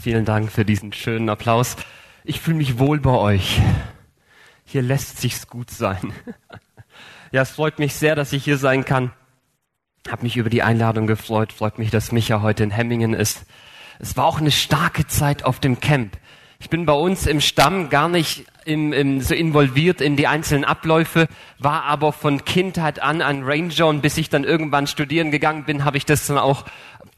Vielen 0.00 0.24
Dank 0.24 0.50
für 0.50 0.64
diesen 0.64 0.94
schönen 0.94 1.28
Applaus. 1.28 1.76
Ich 2.24 2.40
fühle 2.40 2.56
mich 2.56 2.78
wohl 2.78 3.00
bei 3.00 3.10
euch. 3.10 3.60
Hier 4.64 4.80
lässt 4.80 5.18
sich's 5.18 5.46
gut 5.46 5.70
sein. 5.70 5.98
Ja, 7.32 7.42
es 7.42 7.50
freut 7.50 7.78
mich 7.78 7.94
sehr, 7.94 8.16
dass 8.16 8.32
ich 8.32 8.42
hier 8.42 8.56
sein 8.58 8.84
kann. 8.84 9.12
Hab 10.08 10.24
mich 10.24 10.36
über 10.36 10.50
die 10.50 10.64
Einladung 10.64 11.06
gefreut. 11.06 11.52
Freut 11.52 11.78
mich, 11.78 11.92
dass 11.92 12.10
Micha 12.10 12.42
heute 12.42 12.64
in 12.64 12.72
Hemmingen 12.72 13.14
ist. 13.14 13.44
Es 14.00 14.16
war 14.16 14.24
auch 14.24 14.40
eine 14.40 14.50
starke 14.50 15.06
Zeit 15.06 15.44
auf 15.44 15.60
dem 15.60 15.78
Camp. 15.78 16.18
Ich 16.58 16.70
bin 16.70 16.86
bei 16.86 16.92
uns 16.92 17.28
im 17.28 17.40
Stamm 17.40 17.88
gar 17.88 18.08
nicht 18.08 18.46
im, 18.64 18.92
im, 18.92 19.20
so 19.20 19.34
involviert 19.34 20.00
in 20.00 20.16
die 20.16 20.26
einzelnen 20.26 20.64
Abläufe, 20.64 21.28
war 21.58 21.84
aber 21.84 22.12
von 22.12 22.44
Kindheit 22.44 23.00
an 23.00 23.22
ein 23.22 23.44
Ranger 23.44 23.86
und 23.86 24.00
bis 24.02 24.18
ich 24.18 24.28
dann 24.28 24.42
irgendwann 24.42 24.88
studieren 24.88 25.30
gegangen 25.30 25.64
bin, 25.66 25.84
habe 25.84 25.98
ich 25.98 26.04
das 26.04 26.26
dann 26.26 26.38
auch 26.38 26.64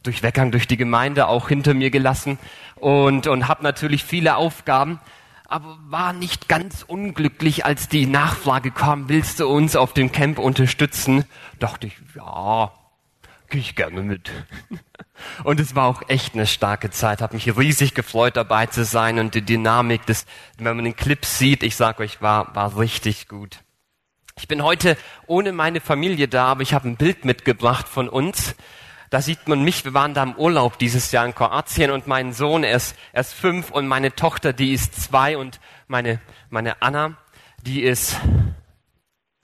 durch 0.03 0.23
Weggang 0.23 0.51
durch 0.51 0.67
die 0.67 0.77
Gemeinde 0.77 1.29
auch 1.29 1.49
hinter 1.49 1.75
mir 1.75 1.91
gelassen 1.91 2.39
und, 2.77 3.27
und 3.27 3.49
habe 3.49 3.63
natürlich 3.63 4.05
viele 4.05 4.37
Aufgaben, 4.37 5.01
aber 5.45 5.79
war 5.89 6.13
nicht 6.13 6.49
ganz 6.49 6.83
unglücklich, 6.83 7.65
als 7.67 7.89
die 7.89 8.07
Nachfrage 8.07 8.71
kam, 8.71 9.09
willst 9.09 9.39
du 9.39 9.49
uns 9.49 9.77
auf 9.77 9.93
dem 9.93 10.11
Camp 10.11 10.39
unterstützen? 10.39 11.25
Dachte 11.59 11.89
ich, 11.89 11.95
ja, 12.15 12.73
gehe 13.51 13.61
ich 13.61 13.77
gerne 13.77 14.03
mit. 14.03 14.31
Und 15.45 15.61
es 15.61 15.77
war 15.77 15.87
auch 15.87 16.09
echt 16.09 16.35
eine 16.35 16.47
starke 16.47 16.91
Zeit, 16.91 17.21
habe 17.21 17.35
mich 17.35 17.57
riesig 17.57 17.95
gefreut 17.95 18.37
dabei 18.37 18.67
zu 18.67 18.85
sein 18.85 19.21
und 19.21 19.37
die 19.37 19.43
Dynamik, 19.43 20.05
das, 20.07 20.27
wenn 20.59 20.75
man 20.75 20.85
den 20.85 20.97
Clip 20.97 21.25
sieht, 21.25 21.63
ich 21.63 21.77
sage 21.77 22.03
euch, 22.03 22.21
war, 22.21 22.53
war 22.57 22.77
richtig 22.77 23.29
gut. 23.29 23.59
Ich 24.37 24.49
bin 24.49 24.65
heute 24.65 24.97
ohne 25.27 25.53
meine 25.53 25.81
Familie 25.81 26.27
da, 26.27 26.47
aber 26.47 26.63
ich 26.63 26.75
habe 26.75 26.89
ein 26.89 26.97
Bild 26.97 27.25
mitgebracht 27.25 27.87
von 27.87 28.09
uns. 28.09 28.57
Da 29.13 29.21
sieht 29.21 29.47
man 29.47 29.63
mich, 29.63 29.85
wir 29.85 29.93
waren 29.93 30.15
da 30.15 30.23
im 30.23 30.37
Urlaub 30.37 30.79
dieses 30.79 31.13
Jahr 31.13 31.27
in 31.27 31.35
Kroatien 31.35 31.91
und 31.91 32.07
mein 32.07 32.33
Sohn, 32.33 32.65
er 32.65 32.77
ist, 32.77 32.97
er 33.13 33.21
ist 33.21 33.35
fünf 33.35 33.71
und 33.71 33.87
meine 33.87 34.15
Tochter, 34.15 34.55
die 34.55 34.73
ist 34.73 34.95
zwei 34.95 35.37
und 35.37 35.61
meine, 35.87 36.19
meine 36.49 36.81
Anna, 36.81 37.19
die 37.61 37.83
ist, 37.83 38.17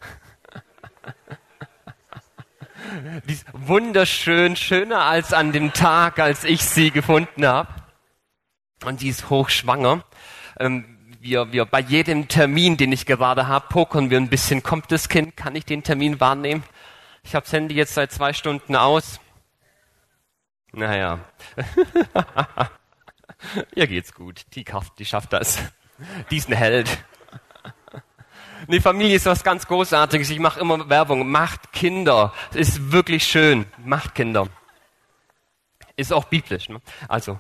die 3.29 3.33
ist 3.35 3.45
wunderschön, 3.53 4.57
schöner 4.57 5.03
als 5.03 5.35
an 5.35 5.53
dem 5.53 5.75
Tag, 5.75 6.19
als 6.19 6.45
ich 6.45 6.65
sie 6.65 6.91
gefunden 6.91 7.47
habe. 7.47 7.69
Und 8.87 9.03
die 9.03 9.09
ist 9.09 9.29
hochschwanger. 9.29 10.03
Ähm, 10.59 10.97
wir, 11.21 11.53
wir 11.53 11.67
bei 11.67 11.81
jedem 11.81 12.29
Termin, 12.29 12.79
den 12.79 12.91
ich 12.91 13.05
gerade 13.05 13.49
habe, 13.49 13.67
pokern 13.69 14.09
wir 14.09 14.17
ein 14.17 14.31
bisschen. 14.31 14.63
Kommt 14.63 14.91
das 14.93 15.11
Kind? 15.11 15.37
Kann 15.37 15.55
ich 15.55 15.67
den 15.67 15.83
Termin 15.83 16.21
wahrnehmen? 16.21 16.63
Ich 17.23 17.35
habe 17.35 17.45
das 17.45 17.53
Handy 17.53 17.75
jetzt 17.75 17.93
seit 17.93 18.13
zwei 18.13 18.33
Stunden 18.33 18.75
aus. 18.75 19.21
Naja. 20.73 21.21
Ihr 23.75 23.87
geht's 23.87 24.13
gut. 24.15 24.45
Die, 24.55 24.65
die 24.99 25.05
schafft 25.05 25.33
das. 25.33 25.59
Die 26.31 26.37
ist 26.37 26.49
ein 26.49 26.57
Held. 26.57 26.99
Nee, 28.67 28.81
Familie 28.81 29.17
ist 29.17 29.27
was 29.27 29.45
ganz 29.45 29.67
Großartiges. 29.67 30.31
Ich 30.31 30.39
mache 30.39 30.61
immer 30.61 30.89
Werbung. 30.89 31.31
Macht 31.31 31.73
Kinder. 31.73 32.33
Ist 32.55 32.93
wirklich 32.93 33.25
schön. 33.25 33.67
Macht 33.79 34.15
Kinder. 34.15 34.49
Ist 35.97 36.13
auch 36.13 36.25
biblisch. 36.25 36.69
Ne? 36.69 36.81
Also, 37.09 37.39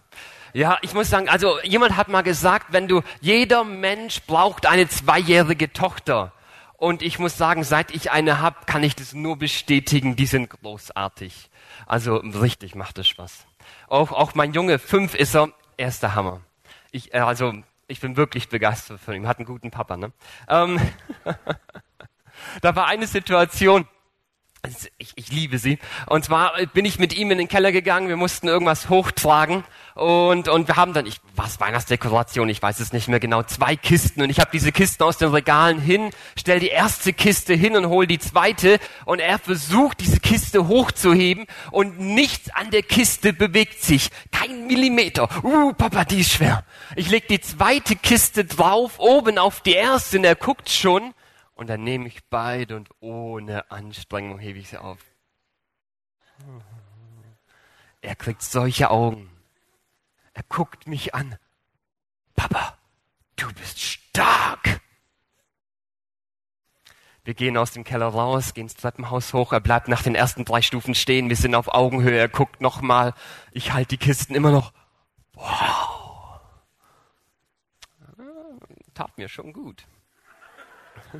ja, 0.52 0.78
ich 0.82 0.94
muss 0.94 1.10
sagen, 1.10 1.28
also 1.28 1.60
jemand 1.62 1.96
hat 1.96 2.08
mal 2.08 2.22
gesagt, 2.22 2.72
wenn 2.72 2.88
du, 2.88 3.02
jeder 3.20 3.64
Mensch 3.64 4.22
braucht 4.22 4.66
eine 4.66 4.88
zweijährige 4.88 5.72
Tochter. 5.72 6.32
Und 6.76 7.02
ich 7.02 7.18
muss 7.18 7.36
sagen, 7.36 7.64
seit 7.64 7.90
ich 7.94 8.10
eine 8.10 8.40
habe, 8.40 8.64
kann 8.66 8.82
ich 8.84 8.94
das 8.94 9.12
nur 9.12 9.36
bestätigen. 9.36 10.16
Die 10.16 10.26
sind 10.26 10.48
großartig. 10.48 11.50
Also 11.88 12.16
richtig 12.16 12.74
macht 12.74 12.98
es 12.98 13.08
Spaß. 13.08 13.46
Auch, 13.88 14.12
auch 14.12 14.34
mein 14.34 14.52
Junge, 14.52 14.78
fünf 14.78 15.14
ist 15.14 15.34
er, 15.34 15.48
er 15.78 15.88
ist 15.88 16.02
der 16.02 16.14
Hammer. 16.14 16.42
Ich, 16.90 17.14
äh, 17.14 17.20
also 17.20 17.54
ich 17.86 18.00
bin 18.00 18.18
wirklich 18.18 18.50
begeistert 18.50 19.00
von 19.00 19.14
ihm. 19.14 19.26
Hat 19.26 19.38
einen 19.38 19.46
guten 19.46 19.70
Papa, 19.70 19.96
ne? 19.96 20.12
Ähm, 20.48 20.78
da 22.60 22.76
war 22.76 22.86
eine 22.88 23.06
Situation, 23.06 23.88
ich, 24.98 25.12
ich 25.16 25.32
liebe 25.32 25.58
sie. 25.58 25.78
Und 26.04 26.26
zwar 26.26 26.52
bin 26.74 26.84
ich 26.84 26.98
mit 26.98 27.16
ihm 27.16 27.30
in 27.30 27.38
den 27.38 27.48
Keller 27.48 27.72
gegangen, 27.72 28.08
wir 28.08 28.16
mussten 28.16 28.48
irgendwas 28.48 28.90
hochtragen 28.90 29.64
und, 29.98 30.48
und 30.48 30.68
wir 30.68 30.76
haben 30.76 30.92
dann, 30.92 31.06
ich, 31.06 31.20
was, 31.34 31.58
Weihnachtsdekoration, 31.58 32.48
ich 32.48 32.62
weiß 32.62 32.78
es 32.78 32.92
nicht 32.92 33.08
mehr 33.08 33.18
genau, 33.18 33.42
zwei 33.42 33.74
Kisten 33.74 34.22
und 34.22 34.30
ich 34.30 34.38
habe 34.38 34.50
diese 34.52 34.70
Kisten 34.70 35.02
aus 35.02 35.18
den 35.18 35.30
Regalen 35.30 35.80
hin, 35.80 36.10
stell 36.36 36.60
die 36.60 36.68
erste 36.68 37.12
Kiste 37.12 37.54
hin 37.54 37.76
und 37.76 37.88
hol 37.88 38.06
die 38.06 38.20
zweite 38.20 38.78
und 39.06 39.18
er 39.18 39.40
versucht, 39.40 39.98
diese 39.98 40.20
Kiste 40.20 40.68
hochzuheben 40.68 41.46
und 41.72 41.98
nichts 41.98 42.48
an 42.50 42.70
der 42.70 42.84
Kiste 42.84 43.32
bewegt 43.32 43.82
sich. 43.82 44.10
Kein 44.30 44.68
Millimeter. 44.68 45.28
Uh, 45.42 45.72
Papa, 45.72 46.04
die 46.04 46.20
ist 46.20 46.30
schwer. 46.30 46.64
Ich 46.94 47.10
leg 47.10 47.26
die 47.26 47.40
zweite 47.40 47.96
Kiste 47.96 48.44
drauf, 48.44 49.00
oben 49.00 49.36
auf 49.36 49.62
die 49.62 49.72
erste 49.72 50.18
und 50.18 50.24
er 50.24 50.36
guckt 50.36 50.70
schon 50.70 51.12
und 51.56 51.68
dann 51.68 51.82
nehme 51.82 52.06
ich 52.06 52.20
beide 52.30 52.76
und 52.76 52.88
ohne 53.00 53.68
Anstrengung 53.72 54.38
hebe 54.38 54.60
ich 54.60 54.68
sie 54.68 54.78
auf. 54.78 54.98
Er 58.00 58.14
kriegt 58.14 58.42
solche 58.42 58.92
Augen. 58.92 59.28
Er 60.38 60.44
guckt 60.48 60.86
mich 60.86 61.16
an. 61.16 61.36
Papa, 62.36 62.78
du 63.34 63.52
bist 63.54 63.80
stark. 63.80 64.80
Wir 67.24 67.34
gehen 67.34 67.56
aus 67.56 67.72
dem 67.72 67.82
Keller 67.82 68.06
raus, 68.06 68.54
gehen 68.54 68.66
ins 68.66 68.76
Treppenhaus 68.76 69.34
hoch. 69.34 69.52
Er 69.52 69.58
bleibt 69.58 69.88
nach 69.88 70.04
den 70.04 70.14
ersten 70.14 70.44
drei 70.44 70.62
Stufen 70.62 70.94
stehen. 70.94 71.28
Wir 71.28 71.34
sind 71.34 71.56
auf 71.56 71.66
Augenhöhe. 71.74 72.16
Er 72.16 72.28
guckt 72.28 72.60
nochmal. 72.60 73.14
Ich 73.50 73.72
halte 73.72 73.88
die 73.88 73.96
Kisten 73.96 74.36
immer 74.36 74.52
noch. 74.52 74.72
Wow. 75.32 76.40
Tat 78.94 79.18
mir 79.18 79.28
schon 79.28 79.52
gut. 79.52 79.84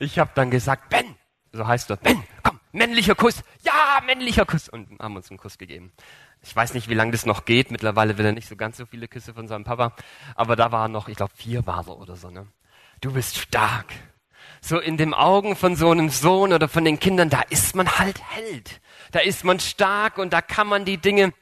Ich 0.00 0.18
habe 0.18 0.32
dann 0.34 0.50
gesagt, 0.50 0.88
Ben, 0.88 1.14
so 1.52 1.64
heißt 1.64 1.90
er, 1.90 1.96
Ben, 1.96 2.24
komm, 2.42 2.58
männlicher 2.72 3.14
Kuss, 3.14 3.44
ja, 3.62 4.00
männlicher 4.04 4.44
Kuss 4.44 4.68
und 4.68 4.98
haben 4.98 5.14
uns 5.14 5.30
einen 5.30 5.38
Kuss 5.38 5.58
gegeben. 5.58 5.92
Ich 6.42 6.54
weiß 6.56 6.74
nicht, 6.74 6.88
wie 6.88 6.94
lange 6.94 7.12
das 7.12 7.26
noch 7.26 7.44
geht. 7.44 7.70
Mittlerweile 7.70 8.16
will 8.18 8.26
er 8.26 8.32
nicht 8.32 8.48
so 8.48 8.56
ganz 8.56 8.76
so 8.76 8.86
viele 8.86 9.08
Küsse 9.08 9.34
von 9.34 9.46
seinem 9.48 9.64
Papa, 9.64 9.94
aber 10.34 10.56
da 10.56 10.72
war 10.72 10.88
noch, 10.88 11.08
ich 11.08 11.16
glaube, 11.16 11.32
vier 11.36 11.66
war 11.66 11.86
er 11.86 11.98
oder 11.98 12.16
so. 12.16 12.30
Ne? 12.30 12.46
Du 13.00 13.12
bist 13.12 13.38
stark. 13.38 13.86
So 14.62 14.78
in 14.78 14.96
den 14.96 15.14
Augen 15.14 15.56
von 15.56 15.76
so 15.76 15.90
einem 15.90 16.10
Sohn 16.10 16.52
oder 16.52 16.68
von 16.68 16.84
den 16.84 16.98
Kindern, 16.98 17.30
da 17.30 17.42
ist 17.48 17.74
man 17.74 17.98
halt 17.98 18.20
Held. 18.30 18.80
Da 19.10 19.20
ist 19.20 19.44
man 19.44 19.58
stark 19.60 20.18
und 20.18 20.32
da 20.32 20.42
kann 20.42 20.66
man 20.66 20.84
die 20.84 20.98
Dinge 20.98 21.32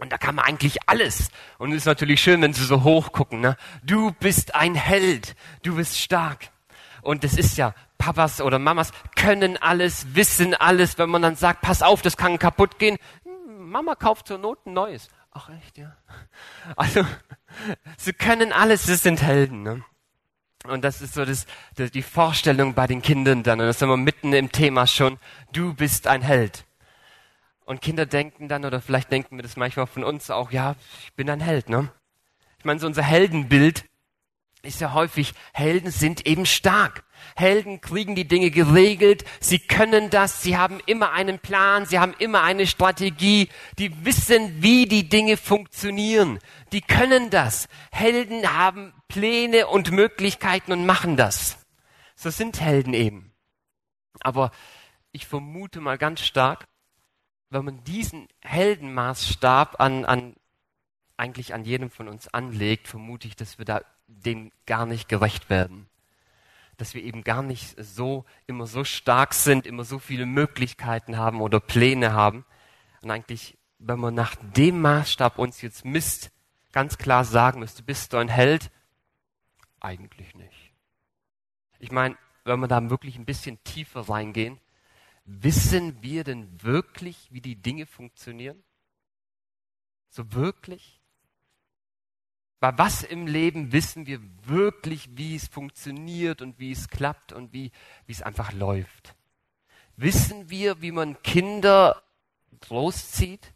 und 0.00 0.12
da 0.12 0.18
kann 0.18 0.36
man 0.36 0.44
eigentlich 0.44 0.78
alles. 0.86 1.30
Und 1.58 1.72
es 1.72 1.78
ist 1.78 1.86
natürlich 1.86 2.20
schön, 2.22 2.40
wenn 2.40 2.52
sie 2.52 2.64
so 2.64 2.84
hoch 2.84 3.12
gucken. 3.12 3.40
Ne? 3.40 3.56
Du 3.82 4.12
bist 4.12 4.54
ein 4.54 4.74
Held. 4.74 5.34
Du 5.62 5.76
bist 5.76 5.98
stark. 5.98 6.50
Und 7.02 7.24
das 7.24 7.34
ist 7.34 7.56
ja, 7.56 7.74
Papas 7.96 8.40
oder 8.40 8.60
Mamas 8.60 8.92
können 9.16 9.56
alles, 9.56 10.14
wissen 10.14 10.54
alles. 10.54 10.98
Wenn 10.98 11.10
man 11.10 11.22
dann 11.22 11.36
sagt, 11.36 11.62
pass 11.62 11.82
auf, 11.82 12.00
das 12.00 12.16
kann 12.16 12.38
kaputt 12.38 12.78
gehen. 12.78 12.96
Mama 13.70 13.94
kauft 13.94 14.28
zur 14.28 14.38
Not 14.38 14.66
ein 14.66 14.72
neues. 14.72 15.08
Ach 15.30 15.50
echt, 15.50 15.78
ja. 15.78 15.96
Also, 16.76 17.04
sie 17.96 18.12
können 18.12 18.52
alles, 18.52 18.84
sie 18.84 18.96
sind 18.96 19.22
Helden. 19.22 19.62
Ne? 19.62 19.84
Und 20.64 20.82
das 20.82 21.00
ist 21.00 21.14
so 21.14 21.24
das, 21.24 21.46
das, 21.76 21.90
die 21.90 22.02
Vorstellung 22.02 22.74
bei 22.74 22.86
den 22.86 23.02
Kindern 23.02 23.42
dann. 23.42 23.60
Und 23.60 23.66
das 23.66 23.78
sind 23.78 23.88
wir 23.88 23.96
mitten 23.96 24.32
im 24.32 24.50
Thema 24.52 24.86
schon. 24.86 25.18
Du 25.52 25.74
bist 25.74 26.06
ein 26.06 26.22
Held. 26.22 26.64
Und 27.64 27.80
Kinder 27.80 28.06
denken 28.06 28.48
dann, 28.48 28.64
oder 28.64 28.80
vielleicht 28.80 29.12
denken 29.12 29.36
wir 29.36 29.42
das 29.42 29.56
manchmal 29.56 29.86
von 29.86 30.02
uns 30.02 30.30
auch, 30.30 30.50
ja, 30.50 30.74
ich 31.04 31.12
bin 31.14 31.28
ein 31.28 31.40
Held, 31.40 31.68
ne? 31.68 31.92
Ich 32.58 32.64
meine, 32.64 32.80
so 32.80 32.86
unser 32.86 33.02
Heldenbild 33.02 33.84
ist 34.62 34.80
ja 34.80 34.94
häufig, 34.94 35.34
Helden 35.52 35.90
sind 35.90 36.26
eben 36.26 36.46
stark. 36.46 37.04
Helden 37.36 37.80
kriegen 37.80 38.14
die 38.14 38.26
Dinge 38.26 38.50
geregelt, 38.50 39.24
sie 39.40 39.58
können 39.58 40.10
das, 40.10 40.42
sie 40.42 40.56
haben 40.56 40.80
immer 40.86 41.12
einen 41.12 41.38
Plan, 41.38 41.86
sie 41.86 41.98
haben 41.98 42.14
immer 42.18 42.42
eine 42.42 42.66
Strategie, 42.66 43.48
die 43.78 44.04
wissen, 44.04 44.62
wie 44.62 44.86
die 44.86 45.08
Dinge 45.08 45.36
funktionieren. 45.36 46.38
Die 46.72 46.80
können 46.80 47.30
das. 47.30 47.68
Helden 47.90 48.56
haben 48.56 48.92
Pläne 49.08 49.66
und 49.66 49.90
Möglichkeiten 49.90 50.72
und 50.72 50.86
machen 50.86 51.16
das. 51.16 51.58
So 52.14 52.30
sind 52.30 52.60
Helden 52.60 52.94
eben. 52.94 53.32
Aber 54.20 54.50
ich 55.12 55.26
vermute 55.26 55.80
mal 55.80 55.98
ganz 55.98 56.20
stark, 56.20 56.66
wenn 57.50 57.64
man 57.64 57.84
diesen 57.84 58.28
Heldenmaßstab 58.42 59.80
an, 59.80 60.04
an, 60.04 60.34
eigentlich 61.16 61.54
an 61.54 61.64
jedem 61.64 61.90
von 61.90 62.08
uns 62.08 62.28
anlegt, 62.28 62.88
vermute 62.88 63.26
ich, 63.26 63.36
dass 63.36 63.58
wir 63.58 63.64
da 63.64 63.82
dem 64.06 64.52
gar 64.66 64.86
nicht 64.86 65.08
gerecht 65.08 65.50
werden. 65.50 65.87
Dass 66.78 66.94
wir 66.94 67.02
eben 67.02 67.22
gar 67.22 67.42
nicht 67.42 67.76
so, 67.78 68.24
immer 68.46 68.66
so 68.66 68.82
stark 68.82 69.34
sind, 69.34 69.66
immer 69.66 69.84
so 69.84 69.98
viele 69.98 70.24
Möglichkeiten 70.24 71.18
haben 71.18 71.42
oder 71.42 71.60
Pläne 71.60 72.14
haben. 72.14 72.46
Und 73.02 73.10
eigentlich, 73.10 73.58
wenn 73.78 74.00
man 74.00 74.14
nach 74.14 74.34
dem 74.36 74.80
Maßstab 74.80 75.38
uns 75.38 75.60
jetzt 75.60 75.84
misst, 75.84 76.30
ganz 76.72 76.96
klar 76.96 77.24
sagen 77.24 77.60
müsste, 77.60 77.82
bist 77.82 78.12
du 78.12 78.16
ein 78.16 78.28
Held? 78.28 78.70
Eigentlich 79.80 80.34
nicht. 80.34 80.72
Ich 81.78 81.92
meine, 81.92 82.16
wenn 82.44 82.60
wir 82.60 82.68
da 82.68 82.88
wirklich 82.88 83.16
ein 83.16 83.26
bisschen 83.26 83.62
tiefer 83.62 84.08
reingehen, 84.08 84.58
Wissen 85.30 86.02
wir 86.02 86.24
denn 86.24 86.62
wirklich, 86.62 87.30
wie 87.30 87.42
die 87.42 87.60
Dinge 87.60 87.84
funktionieren? 87.84 88.64
So 90.08 90.32
wirklich? 90.32 90.97
Bei 92.60 92.76
was 92.76 93.04
im 93.04 93.26
Leben 93.26 93.72
wissen 93.72 94.06
wir 94.06 94.20
wirklich, 94.44 95.10
wie 95.16 95.36
es 95.36 95.46
funktioniert 95.46 96.42
und 96.42 96.58
wie 96.58 96.72
es 96.72 96.88
klappt 96.88 97.32
und 97.32 97.52
wie, 97.52 97.70
wie 98.06 98.12
es 98.12 98.22
einfach 98.22 98.52
läuft? 98.52 99.14
Wissen 99.96 100.50
wir, 100.50 100.80
wie 100.82 100.90
man 100.90 101.22
Kinder 101.22 102.02
großzieht, 102.60 103.52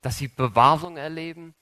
dass 0.00 0.18
sie 0.18 0.28
Bewahrung 0.28 0.96
erleben, 0.96 1.54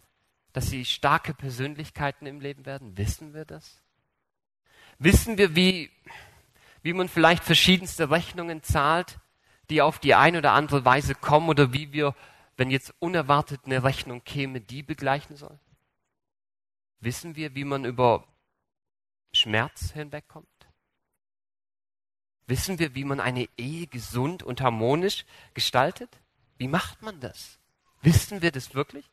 dass 0.53 0.69
sie 0.69 0.85
starke 0.85 1.33
Persönlichkeiten 1.33 2.27
im 2.27 2.41
Leben 2.41 2.67
werden? 2.67 2.97
Wissen 2.99 3.33
wir 3.33 3.47
das? 3.47 3.81
Wissen 4.99 5.39
wir, 5.39 5.55
wie, 5.57 5.91
wie 6.83 6.93
man 6.93 7.09
vielleicht 7.09 7.45
verschiedenste 7.45 8.11
Rechnungen 8.11 8.63
zahlt, 8.63 9.19
die 9.71 9.81
auf 9.81 9.99
die 9.99 10.15
eine 10.15 10.39
oder 10.39 10.53
andere 10.53 10.85
Weise 10.85 11.15
kommen 11.15 11.49
oder 11.49 11.73
wie 11.73 11.93
wir, 11.93 12.15
wenn 12.57 12.71
jetzt 12.71 12.93
unerwartet 12.99 13.63
eine 13.65 13.85
Rechnung 13.85 14.23
käme, 14.25 14.61
die 14.61 14.83
begleichen 14.83 15.37
sollen? 15.37 15.61
Wissen 17.01 17.37
wir, 17.37 17.55
wie 17.55 17.65
man 17.65 17.85
über 17.85 18.27
Schmerz 19.33 19.93
hinwegkommt? 19.93 20.49
Wissen 22.47 22.79
wir, 22.79 22.95
wie 22.95 23.05
man 23.05 23.21
eine 23.21 23.49
Ehe 23.57 23.87
gesund 23.87 24.43
und 24.43 24.61
harmonisch 24.61 25.27
gestaltet? 25.55 26.09
Wie 26.57 26.69
macht 26.69 27.03
man 27.03 27.21
das? 27.21 27.59
Wissen 28.01 28.43
wir 28.43 28.51
das 28.51 28.75
wirklich? 28.75 29.05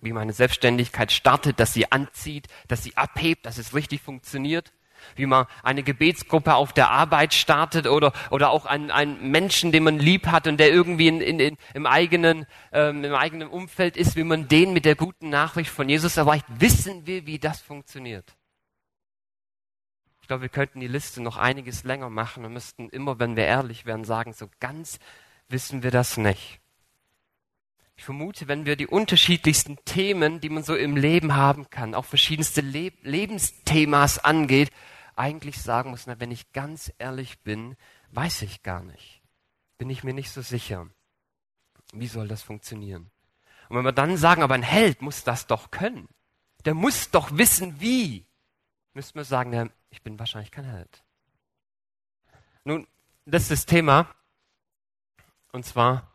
Wie 0.00 0.12
meine 0.12 0.32
Selbstständigkeit 0.32 1.12
startet, 1.12 1.60
dass 1.60 1.74
sie 1.74 1.92
anzieht, 1.92 2.48
dass 2.68 2.82
sie 2.82 2.96
abhebt, 2.96 3.46
dass 3.46 3.58
es 3.58 3.74
richtig 3.74 4.00
funktioniert? 4.02 4.72
Wie 5.16 5.26
man 5.26 5.46
eine 5.62 5.82
Gebetsgruppe 5.82 6.54
auf 6.54 6.72
der 6.72 6.90
Arbeit 6.90 7.34
startet 7.34 7.86
oder, 7.86 8.12
oder 8.30 8.50
auch 8.50 8.66
einen, 8.66 8.90
einen 8.90 9.30
Menschen, 9.30 9.72
den 9.72 9.84
man 9.84 9.98
lieb 9.98 10.26
hat 10.26 10.46
und 10.46 10.58
der 10.58 10.70
irgendwie 10.72 11.08
in, 11.08 11.20
in, 11.20 11.40
in, 11.40 11.56
im, 11.74 11.86
eigenen, 11.86 12.46
ähm, 12.72 13.04
im 13.04 13.14
eigenen 13.14 13.48
Umfeld 13.48 13.96
ist, 13.96 14.16
wie 14.16 14.24
man 14.24 14.48
den 14.48 14.72
mit 14.72 14.84
der 14.84 14.96
guten 14.96 15.28
Nachricht 15.28 15.70
von 15.70 15.88
Jesus 15.88 16.16
erreicht? 16.16 16.44
Wissen 16.48 17.06
wir, 17.06 17.26
wie 17.26 17.38
das 17.38 17.60
funktioniert? 17.60 18.36
Ich 20.22 20.28
glaube, 20.28 20.42
wir 20.42 20.48
könnten 20.48 20.80
die 20.80 20.88
Liste 20.88 21.20
noch 21.20 21.36
einiges 21.36 21.84
länger 21.84 22.08
machen 22.08 22.44
und 22.44 22.52
müssten 22.52 22.88
immer, 22.88 23.18
wenn 23.18 23.36
wir 23.36 23.44
ehrlich 23.44 23.86
wären, 23.86 24.04
sagen, 24.04 24.32
so 24.32 24.48
ganz 24.60 24.98
wissen 25.48 25.82
wir 25.82 25.90
das 25.90 26.16
nicht. 26.16 26.60
Ich 27.96 28.04
vermute, 28.04 28.48
wenn 28.48 28.66
wir 28.66 28.76
die 28.76 28.86
unterschiedlichsten 28.86 29.78
Themen, 29.84 30.40
die 30.40 30.48
man 30.48 30.62
so 30.62 30.74
im 30.74 30.96
Leben 30.96 31.36
haben 31.36 31.70
kann, 31.70 31.94
auch 31.94 32.04
verschiedenste 32.04 32.60
Le 32.60 32.92
Lebensthemas 33.02 34.18
angeht, 34.18 34.70
eigentlich 35.16 35.60
sagen 35.60 35.90
muss, 35.90 36.06
na, 36.06 36.18
wenn 36.20 36.30
ich 36.30 36.52
ganz 36.52 36.92
ehrlich 36.98 37.40
bin, 37.40 37.76
weiß 38.10 38.42
ich 38.42 38.62
gar 38.62 38.82
nicht. 38.82 39.22
Bin 39.78 39.90
ich 39.90 40.04
mir 40.04 40.14
nicht 40.14 40.30
so 40.30 40.42
sicher. 40.42 40.88
Wie 41.92 42.06
soll 42.06 42.28
das 42.28 42.42
funktionieren? 42.42 43.10
Und 43.68 43.76
wenn 43.76 43.84
wir 43.84 43.92
dann 43.92 44.16
sagen, 44.16 44.42
aber 44.42 44.54
ein 44.54 44.62
Held 44.62 45.02
muss 45.02 45.24
das 45.24 45.46
doch 45.46 45.70
können, 45.70 46.08
der 46.64 46.74
muss 46.74 47.10
doch 47.10 47.36
wissen, 47.36 47.80
wie, 47.80 48.26
müssten 48.94 49.18
wir 49.18 49.24
sagen, 49.24 49.50
na, 49.50 49.68
ich 49.90 50.02
bin 50.02 50.18
wahrscheinlich 50.18 50.50
kein 50.50 50.64
Held. 50.64 51.02
Nun, 52.64 52.86
das 53.24 53.44
ist 53.44 53.50
das 53.50 53.66
Thema. 53.66 54.14
Und 55.52 55.66
zwar, 55.66 56.11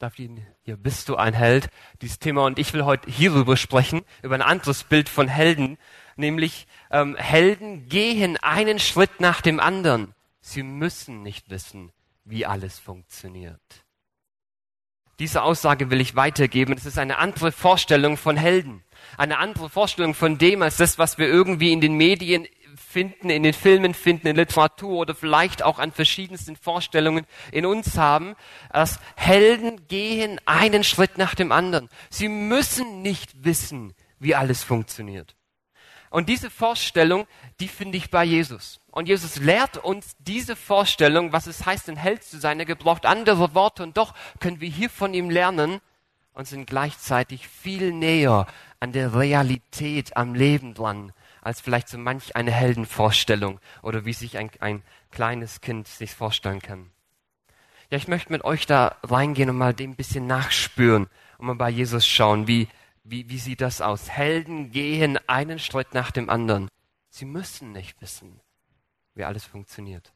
darf 0.00 0.18
ich, 0.18 0.30
hier 0.62 0.76
bist 0.76 1.08
du 1.08 1.16
ein 1.16 1.34
Held, 1.34 1.68
dieses 2.00 2.18
Thema. 2.18 2.46
Und 2.46 2.58
ich 2.58 2.72
will 2.72 2.84
heute 2.84 3.10
hierüber 3.10 3.56
sprechen, 3.56 4.02
über 4.22 4.34
ein 4.34 4.42
anderes 4.42 4.82
Bild 4.82 5.08
von 5.08 5.28
Helden, 5.28 5.78
nämlich 6.16 6.66
ähm, 6.90 7.16
Helden 7.16 7.86
gehen 7.86 8.36
einen 8.38 8.78
Schritt 8.78 9.20
nach 9.20 9.42
dem 9.42 9.60
anderen. 9.60 10.14
Sie 10.40 10.62
müssen 10.62 11.22
nicht 11.22 11.50
wissen, 11.50 11.92
wie 12.24 12.46
alles 12.46 12.78
funktioniert. 12.78 13.60
Diese 15.18 15.42
Aussage 15.42 15.90
will 15.90 16.00
ich 16.00 16.16
weitergeben. 16.16 16.72
Es 16.72 16.86
ist 16.86 16.98
eine 16.98 17.18
andere 17.18 17.52
Vorstellung 17.52 18.16
von 18.16 18.38
Helden. 18.38 18.82
Eine 19.18 19.36
andere 19.36 19.68
Vorstellung 19.68 20.14
von 20.14 20.38
dem 20.38 20.62
als 20.62 20.78
das, 20.78 20.98
was 20.98 21.18
wir 21.18 21.28
irgendwie 21.28 21.72
in 21.72 21.82
den 21.82 21.98
Medien 21.98 22.46
finden, 22.76 23.30
in 23.30 23.42
den 23.42 23.54
Filmen 23.54 23.94
finden, 23.94 24.28
in 24.28 24.36
Literatur 24.36 24.98
oder 24.98 25.14
vielleicht 25.14 25.62
auch 25.62 25.78
an 25.78 25.92
verschiedensten 25.92 26.56
Vorstellungen 26.56 27.26
in 27.52 27.66
uns 27.66 27.96
haben, 27.96 28.34
dass 28.72 29.00
Helden 29.16 29.86
gehen 29.88 30.40
einen 30.46 30.84
Schritt 30.84 31.18
nach 31.18 31.34
dem 31.34 31.52
anderen. 31.52 31.88
Sie 32.10 32.28
müssen 32.28 33.02
nicht 33.02 33.44
wissen, 33.44 33.94
wie 34.18 34.34
alles 34.34 34.62
funktioniert. 34.62 35.36
Und 36.10 36.28
diese 36.28 36.50
Vorstellung, 36.50 37.26
die 37.60 37.68
finde 37.68 37.96
ich 37.96 38.10
bei 38.10 38.24
Jesus. 38.24 38.80
Und 38.90 39.06
Jesus 39.06 39.36
lehrt 39.36 39.76
uns 39.76 40.16
diese 40.18 40.56
Vorstellung, 40.56 41.32
was 41.32 41.46
es 41.46 41.64
heißt, 41.64 41.88
ein 41.88 41.96
Held 41.96 42.24
zu 42.24 42.40
sein. 42.40 42.58
Er 42.58 42.66
gebraucht 42.66 43.06
andere 43.06 43.54
Worte 43.54 43.84
und 43.84 43.96
doch 43.96 44.14
können 44.40 44.60
wir 44.60 44.68
hier 44.68 44.90
von 44.90 45.14
ihm 45.14 45.30
lernen 45.30 45.80
und 46.32 46.48
sind 46.48 46.66
gleichzeitig 46.66 47.46
viel 47.46 47.92
näher 47.92 48.46
an 48.80 48.92
der 48.92 49.14
Realität, 49.14 50.16
am 50.16 50.34
Leben 50.34 50.74
dran, 50.74 51.12
als 51.42 51.60
vielleicht 51.60 51.88
so 51.88 51.98
manch 51.98 52.36
eine 52.36 52.50
Heldenvorstellung 52.50 53.60
oder 53.82 54.04
wie 54.04 54.12
sich 54.12 54.38
ein, 54.38 54.50
ein 54.60 54.82
kleines 55.10 55.60
Kind 55.60 55.88
sich 55.88 56.14
vorstellen 56.14 56.60
kann. 56.60 56.90
Ja, 57.90 57.98
ich 57.98 58.08
möchte 58.08 58.32
mit 58.32 58.44
euch 58.44 58.66
da 58.66 58.96
reingehen 59.02 59.50
und 59.50 59.58
mal 59.58 59.74
dem 59.74 59.92
ein 59.92 59.96
bisschen 59.96 60.26
nachspüren 60.26 61.08
und 61.38 61.46
mal 61.46 61.56
bei 61.56 61.70
Jesus 61.70 62.06
schauen, 62.06 62.46
wie, 62.46 62.68
wie, 63.02 63.28
wie 63.28 63.38
sieht 63.38 63.60
das 63.60 63.80
aus? 63.80 64.10
Helden 64.10 64.70
gehen 64.70 65.18
einen 65.28 65.58
Schritt 65.58 65.92
nach 65.92 66.12
dem 66.12 66.30
anderen. 66.30 66.68
Sie 67.08 67.24
müssen 67.24 67.72
nicht 67.72 68.00
wissen, 68.00 68.40
wie 69.14 69.24
alles 69.24 69.44
funktioniert. 69.44 70.12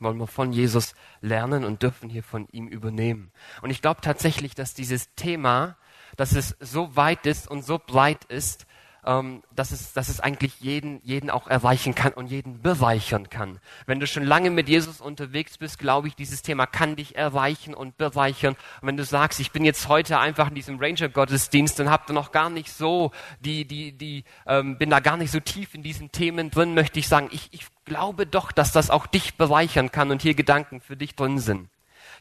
Wollen 0.00 0.18
wir 0.18 0.26
von 0.26 0.52
Jesus 0.52 0.94
lernen 1.20 1.64
und 1.64 1.82
dürfen 1.82 2.10
hier 2.10 2.24
von 2.24 2.48
ihm 2.48 2.66
übernehmen. 2.68 3.32
Und 3.62 3.70
ich 3.70 3.80
glaube 3.80 4.00
tatsächlich, 4.00 4.54
dass 4.54 4.74
dieses 4.74 5.14
Thema, 5.14 5.78
dass 6.16 6.32
es 6.34 6.56
so 6.60 6.96
weit 6.96 7.26
ist 7.26 7.48
und 7.48 7.64
so 7.64 7.78
breit 7.78 8.24
ist, 8.24 8.66
ähm, 9.06 9.42
dass, 9.54 9.70
es, 9.70 9.92
dass 9.92 10.08
es 10.08 10.20
eigentlich 10.20 10.60
jeden, 10.60 11.00
jeden 11.02 11.30
auch 11.30 11.46
erreichen 11.46 11.94
kann 11.94 12.12
und 12.12 12.26
jeden 12.26 12.62
bereichern 12.62 13.28
kann. 13.30 13.58
Wenn 13.86 14.00
du 14.00 14.06
schon 14.06 14.24
lange 14.24 14.50
mit 14.50 14.68
Jesus 14.68 15.00
unterwegs 15.00 15.58
bist, 15.58 15.78
glaube 15.78 16.08
ich, 16.08 16.14
dieses 16.14 16.42
Thema 16.42 16.66
kann 16.66 16.96
dich 16.96 17.16
erreichen 17.16 17.74
und 17.74 17.96
bereichern. 17.96 18.56
Und 18.80 18.88
wenn 18.88 18.96
du 18.96 19.04
sagst, 19.04 19.40
ich 19.40 19.52
bin 19.52 19.64
jetzt 19.64 19.88
heute 19.88 20.18
einfach 20.18 20.48
in 20.48 20.54
diesem 20.54 20.78
Ranger-Gottesdienst 20.78 21.80
und 21.80 21.90
habe 21.90 22.12
noch 22.12 22.32
gar 22.32 22.50
nicht 22.50 22.72
so, 22.72 23.12
die, 23.40 23.64
die, 23.66 23.92
die, 23.92 24.24
ähm, 24.46 24.78
bin 24.78 24.90
da 24.90 25.00
gar 25.00 25.16
nicht 25.16 25.30
so 25.30 25.40
tief 25.40 25.74
in 25.74 25.82
diesen 25.82 26.12
Themen 26.12 26.50
drin, 26.50 26.74
möchte 26.74 26.98
ich 26.98 27.08
sagen, 27.08 27.28
ich, 27.30 27.48
ich 27.52 27.66
glaube 27.84 28.26
doch, 28.26 28.52
dass 28.52 28.72
das 28.72 28.90
auch 28.90 29.06
dich 29.06 29.36
bereichern 29.36 29.90
kann 29.90 30.10
und 30.10 30.22
hier 30.22 30.34
Gedanken 30.34 30.80
für 30.80 30.96
dich 30.96 31.14
drin 31.14 31.38
sind. 31.38 31.68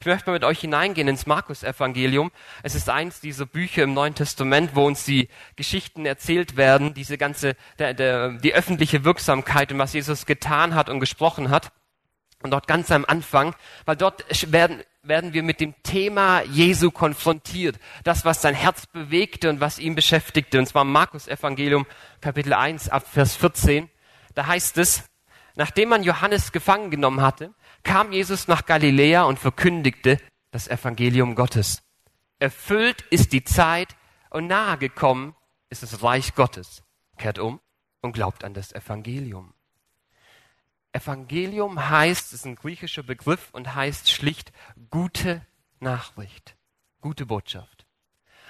Ich 0.03 0.05
möchte 0.05 0.29
mal 0.29 0.33
mit 0.33 0.43
euch 0.43 0.59
hineingehen 0.59 1.07
ins 1.07 1.27
Markus-Evangelium. 1.27 2.33
Es 2.61 2.75
ist 2.75 2.89
eins 2.89 3.21
dieser 3.21 3.45
Bücher 3.45 3.83
im 3.83 3.93
Neuen 3.93 4.15
Testament, 4.15 4.71
wo 4.75 4.85
uns 4.85 5.05
die 5.05 5.29
Geschichten 5.55 6.05
erzählt 6.05 6.57
werden, 6.57 6.93
diese 6.93 7.17
ganze, 7.17 7.55
der, 7.79 7.93
der, 7.93 8.31
die 8.31 8.53
öffentliche 8.53 9.05
Wirksamkeit 9.05 9.71
und 9.71 9.79
was 9.79 9.93
Jesus 9.93 10.25
getan 10.25 10.75
hat 10.75 10.89
und 10.89 10.99
gesprochen 10.99 11.51
hat. 11.51 11.71
Und 12.41 12.51
dort 12.51 12.67
ganz 12.67 12.91
am 12.91 13.05
Anfang, 13.05 13.55
weil 13.85 13.95
dort 13.95 14.25
werden, 14.51 14.83
werden 15.03 15.31
wir 15.31 15.41
mit 15.41 15.61
dem 15.61 15.73
Thema 15.83 16.41
Jesu 16.41 16.91
konfrontiert. 16.91 17.79
Das, 18.03 18.25
was 18.25 18.41
sein 18.41 18.55
Herz 18.55 18.87
bewegte 18.87 19.49
und 19.49 19.61
was 19.61 19.79
ihn 19.79 19.95
beschäftigte. 19.95 20.59
Und 20.59 20.65
zwar 20.65 20.83
Markus 20.83 21.29
Evangelium 21.29 21.85
Kapitel 22.19 22.51
1 22.51 22.89
ab 22.89 23.05
Vers 23.09 23.37
14. 23.37 23.89
Da 24.35 24.47
heißt 24.47 24.77
es, 24.79 25.05
nachdem 25.55 25.87
man 25.87 26.03
Johannes 26.03 26.51
gefangen 26.51 26.91
genommen 26.91 27.21
hatte, 27.21 27.53
kam 27.83 28.11
Jesus 28.11 28.47
nach 28.47 28.65
Galiläa 28.65 29.23
und 29.23 29.39
verkündigte 29.39 30.17
das 30.51 30.67
Evangelium 30.67 31.35
Gottes. 31.35 31.81
Erfüllt 32.39 33.01
ist 33.09 33.33
die 33.33 33.43
Zeit 33.43 33.95
und 34.29 34.47
nahe 34.47 34.77
gekommen 34.77 35.35
ist 35.69 35.83
das 35.83 36.03
Reich 36.03 36.35
Gottes. 36.35 36.83
Kehrt 37.17 37.39
um 37.39 37.59
und 38.01 38.13
glaubt 38.13 38.43
an 38.43 38.53
das 38.53 38.73
Evangelium. 38.73 39.53
Evangelium 40.91 41.89
heißt, 41.89 42.33
ist 42.33 42.45
ein 42.45 42.55
griechischer 42.55 43.03
Begriff 43.03 43.49
und 43.53 43.73
heißt 43.73 44.11
schlicht 44.11 44.51
gute 44.91 45.45
Nachricht, 45.79 46.55
gute 47.01 47.25
Botschaft. 47.25 47.85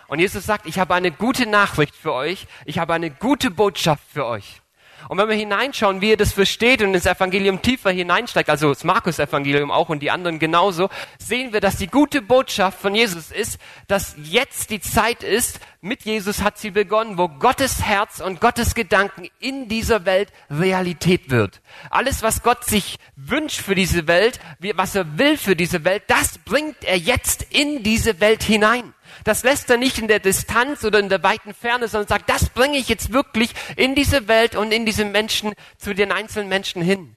Und 0.07 0.19
Jesus 0.19 0.45
sagt, 0.45 0.65
ich 0.65 0.79
habe 0.79 0.93
eine 0.93 1.11
gute 1.11 1.45
Nachricht 1.45 1.95
für 1.95 2.13
euch, 2.13 2.47
ich 2.65 2.79
habe 2.79 2.93
eine 2.93 3.11
gute 3.11 3.49
Botschaft 3.49 4.03
für 4.09 4.25
euch. 4.25 4.62
Und 5.09 5.17
wenn 5.17 5.29
wir 5.29 5.35
hineinschauen, 5.35 6.01
wie 6.01 6.11
er 6.11 6.17
das 6.17 6.33
versteht 6.33 6.81
und 6.81 6.93
ins 6.93 7.05
Evangelium 7.05 7.61
tiefer 7.61 7.91
hineinsteigt, 7.91 8.49
also 8.49 8.69
das 8.69 8.83
Markus-Evangelium 8.83 9.71
auch 9.71 9.89
und 9.89 9.99
die 9.99 10.11
anderen 10.11 10.39
genauso, 10.39 10.89
sehen 11.17 11.53
wir, 11.53 11.61
dass 11.61 11.77
die 11.77 11.87
gute 11.87 12.21
Botschaft 12.21 12.79
von 12.79 12.95
Jesus 12.95 13.31
ist, 13.31 13.59
dass 13.87 14.15
jetzt 14.23 14.69
die 14.69 14.79
Zeit 14.79 15.23
ist, 15.23 15.59
mit 15.81 16.03
Jesus 16.05 16.41
hat 16.41 16.57
sie 16.57 16.71
begonnen, 16.71 17.17
wo 17.17 17.27
Gottes 17.27 17.83
Herz 17.83 18.21
und 18.21 18.39
Gottes 18.39 18.73
Gedanken 18.73 19.27
in 19.39 19.67
dieser 19.67 20.05
Welt 20.05 20.29
Realität 20.49 21.29
wird. 21.29 21.61
Alles, 21.89 22.23
was 22.23 22.41
Gott 22.41 22.63
sich 22.63 22.97
wünscht 23.17 23.59
für 23.59 23.75
diese 23.75 24.07
Welt, 24.07 24.39
was 24.75 24.95
er 24.95 25.17
will 25.17 25.37
für 25.37 25.55
diese 25.55 25.83
Welt, 25.83 26.03
das 26.07 26.37
bringt 26.37 26.83
er 26.83 26.97
jetzt 26.97 27.45
in 27.49 27.83
diese 27.83 28.21
Welt 28.21 28.43
hinein. 28.43 28.93
Das 29.23 29.43
lässt 29.43 29.69
er 29.69 29.77
nicht 29.77 29.97
in 29.97 30.07
der 30.07 30.19
Distanz 30.19 30.83
oder 30.83 30.99
in 30.99 31.09
der 31.09 31.23
weiten 31.23 31.53
Ferne, 31.53 31.87
sondern 31.87 32.07
sagt, 32.07 32.29
das 32.29 32.49
bringe 32.49 32.77
ich 32.77 32.89
jetzt 32.89 33.13
wirklich 33.13 33.51
in 33.75 33.95
diese 33.95 34.27
Welt 34.27 34.55
und 34.55 34.71
in 34.71 34.85
diese 34.85 35.05
Menschen, 35.05 35.53
zu 35.77 35.93
den 35.93 36.11
einzelnen 36.11 36.49
Menschen 36.49 36.81
hin. 36.81 37.15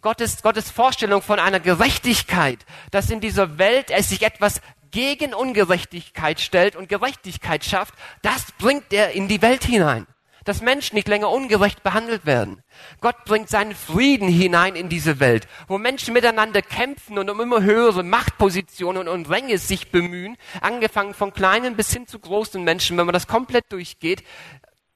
Gottes, 0.00 0.42
Gottes 0.42 0.70
Vorstellung 0.70 1.22
von 1.22 1.38
einer 1.38 1.60
Gerechtigkeit, 1.60 2.64
dass 2.90 3.10
in 3.10 3.20
dieser 3.20 3.58
Welt 3.58 3.90
es 3.90 4.08
sich 4.08 4.22
etwas 4.22 4.60
gegen 4.90 5.34
Ungerechtigkeit 5.34 6.40
stellt 6.40 6.76
und 6.76 6.88
Gerechtigkeit 6.88 7.64
schafft, 7.64 7.94
das 8.22 8.52
bringt 8.58 8.92
er 8.92 9.12
in 9.12 9.28
die 9.28 9.42
Welt 9.42 9.64
hinein. 9.64 10.06
Dass 10.44 10.60
Menschen 10.60 10.94
nicht 10.96 11.08
länger 11.08 11.30
ungerecht 11.30 11.82
behandelt 11.82 12.26
werden. 12.26 12.62
Gott 13.00 13.24
bringt 13.24 13.48
seinen 13.48 13.74
Frieden 13.74 14.28
hinein 14.28 14.76
in 14.76 14.88
diese 14.88 15.20
Welt, 15.20 15.48
wo 15.68 15.78
Menschen 15.78 16.12
miteinander 16.12 16.60
kämpfen 16.62 17.18
und 17.18 17.30
um 17.30 17.40
immer 17.40 17.62
höhere 17.62 18.02
Machtpositionen 18.02 19.08
und 19.08 19.30
Ränge 19.30 19.58
sich 19.58 19.90
bemühen, 19.90 20.36
angefangen 20.60 21.14
von 21.14 21.32
kleinen 21.32 21.76
bis 21.76 21.92
hin 21.92 22.06
zu 22.06 22.18
großen 22.18 22.62
Menschen, 22.62 22.96
wenn 22.98 23.06
man 23.06 23.14
das 23.14 23.26
komplett 23.26 23.72
durchgeht, 23.72 24.22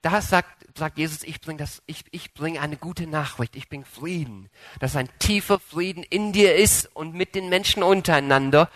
da 0.02 0.20
sagt, 0.20 0.64
sagt 0.76 0.98
Jesus, 0.98 1.22
ich 1.24 1.40
bringe 1.40 1.58
das, 1.58 1.82
ich, 1.86 2.04
ich 2.12 2.32
bringe 2.32 2.60
eine 2.60 2.76
gute 2.76 3.06
Nachricht, 3.06 3.56
ich 3.56 3.68
bringe 3.68 3.84
Frieden, 3.84 4.48
dass 4.80 4.96
ein 4.96 5.08
tiefer 5.18 5.58
Frieden 5.58 6.04
in 6.04 6.32
dir 6.32 6.54
ist 6.54 6.94
und 6.94 7.14
mit 7.14 7.34
den 7.34 7.48
Menschen 7.48 7.82
untereinander 7.82 8.70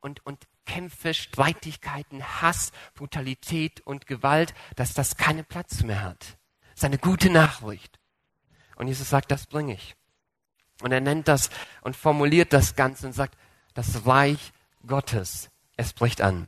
und, 0.00 0.24
und 0.26 0.38
Kämpfe, 0.70 1.14
Streitigkeiten, 1.14 2.22
Hass, 2.22 2.70
Brutalität 2.94 3.80
und 3.80 4.06
Gewalt, 4.06 4.54
dass 4.76 4.94
das 4.94 5.16
keinen 5.16 5.44
Platz 5.44 5.82
mehr 5.82 6.00
hat. 6.00 6.38
Das 6.70 6.76
ist 6.76 6.84
eine 6.84 6.98
gute 6.98 7.28
Nachricht. 7.28 7.98
Und 8.76 8.86
Jesus 8.86 9.10
sagt, 9.10 9.32
das 9.32 9.46
bringe 9.46 9.74
ich. 9.74 9.96
Und 10.80 10.92
er 10.92 11.00
nennt 11.00 11.26
das 11.26 11.50
und 11.82 11.96
formuliert 11.96 12.52
das 12.52 12.76
Ganze 12.76 13.08
und 13.08 13.14
sagt, 13.14 13.36
das 13.74 14.06
Reich 14.06 14.52
Gottes, 14.86 15.50
es 15.76 15.92
bricht 15.92 16.20
an. 16.20 16.46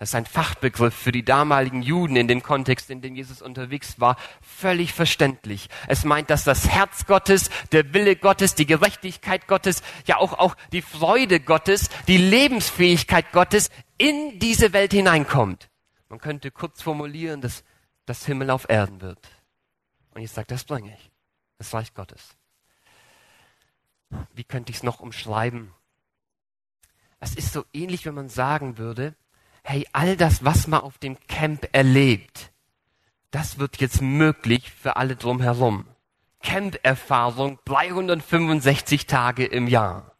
Das 0.00 0.08
ist 0.08 0.14
ein 0.14 0.24
Fachbegriff 0.24 0.94
für 0.94 1.12
die 1.12 1.26
damaligen 1.26 1.82
Juden 1.82 2.16
in 2.16 2.26
dem 2.26 2.42
Kontext, 2.42 2.88
in 2.88 3.02
dem 3.02 3.14
Jesus 3.14 3.42
unterwegs 3.42 4.00
war, 4.00 4.16
völlig 4.40 4.94
verständlich. 4.94 5.68
Es 5.88 6.06
meint, 6.06 6.30
dass 6.30 6.42
das 6.42 6.66
Herz 6.70 7.04
Gottes, 7.04 7.50
der 7.70 7.92
Wille 7.92 8.16
Gottes, 8.16 8.54
die 8.54 8.64
Gerechtigkeit 8.64 9.46
Gottes, 9.46 9.82
ja 10.06 10.16
auch, 10.16 10.32
auch 10.38 10.56
die 10.72 10.80
Freude 10.80 11.38
Gottes, 11.38 11.90
die 12.08 12.16
Lebensfähigkeit 12.16 13.30
Gottes 13.30 13.68
in 13.98 14.38
diese 14.38 14.72
Welt 14.72 14.94
hineinkommt. 14.94 15.68
Man 16.08 16.18
könnte 16.18 16.50
kurz 16.50 16.80
formulieren, 16.80 17.42
dass 17.42 17.62
das 18.06 18.24
Himmel 18.24 18.48
auf 18.48 18.70
Erden 18.70 19.02
wird. 19.02 19.28
Und 20.14 20.22
ich 20.22 20.30
sage, 20.30 20.46
das 20.46 20.64
bringe 20.64 20.94
ich. 20.94 21.10
Das 21.58 21.74
Reich 21.74 21.92
Gottes. 21.92 22.38
Wie 24.32 24.44
könnte 24.44 24.70
ich 24.70 24.78
es 24.78 24.82
noch 24.82 25.00
umschreiben? 25.00 25.74
Es 27.18 27.34
ist 27.34 27.52
so 27.52 27.66
ähnlich, 27.74 28.06
wenn 28.06 28.14
man 28.14 28.30
sagen 28.30 28.78
würde, 28.78 29.14
hey, 29.62 29.86
all 29.92 30.16
das, 30.16 30.44
was 30.44 30.66
man 30.66 30.80
auf 30.80 30.98
dem 30.98 31.16
Camp 31.26 31.68
erlebt, 31.72 32.50
das 33.30 33.58
wird 33.58 33.80
jetzt 33.80 34.02
möglich 34.02 34.70
für 34.70 34.96
alle 34.96 35.16
drumherum. 35.16 35.86
Camp-Erfahrung 36.42 37.58
365 37.64 39.06
Tage 39.06 39.44
im 39.44 39.68
Jahr. 39.68 40.12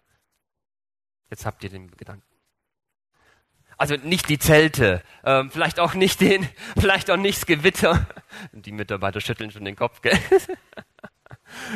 Jetzt 1.30 1.46
habt 1.46 1.64
ihr 1.64 1.70
den 1.70 1.90
Gedanken. 1.96 2.22
Also 3.78 3.96
nicht 3.96 4.28
die 4.28 4.38
Zelte, 4.38 5.02
ähm, 5.24 5.50
vielleicht 5.50 5.80
auch 5.80 5.94
nicht 5.94 6.20
den, 6.20 6.46
vielleicht 6.78 7.10
auch 7.10 7.16
nicht 7.16 7.38
das 7.38 7.46
Gewitter. 7.46 8.06
Die 8.52 8.72
Mitarbeiter 8.72 9.22
schütteln 9.22 9.50
schon 9.50 9.64
den 9.64 9.76
Kopf, 9.76 10.02
gell? 10.02 10.18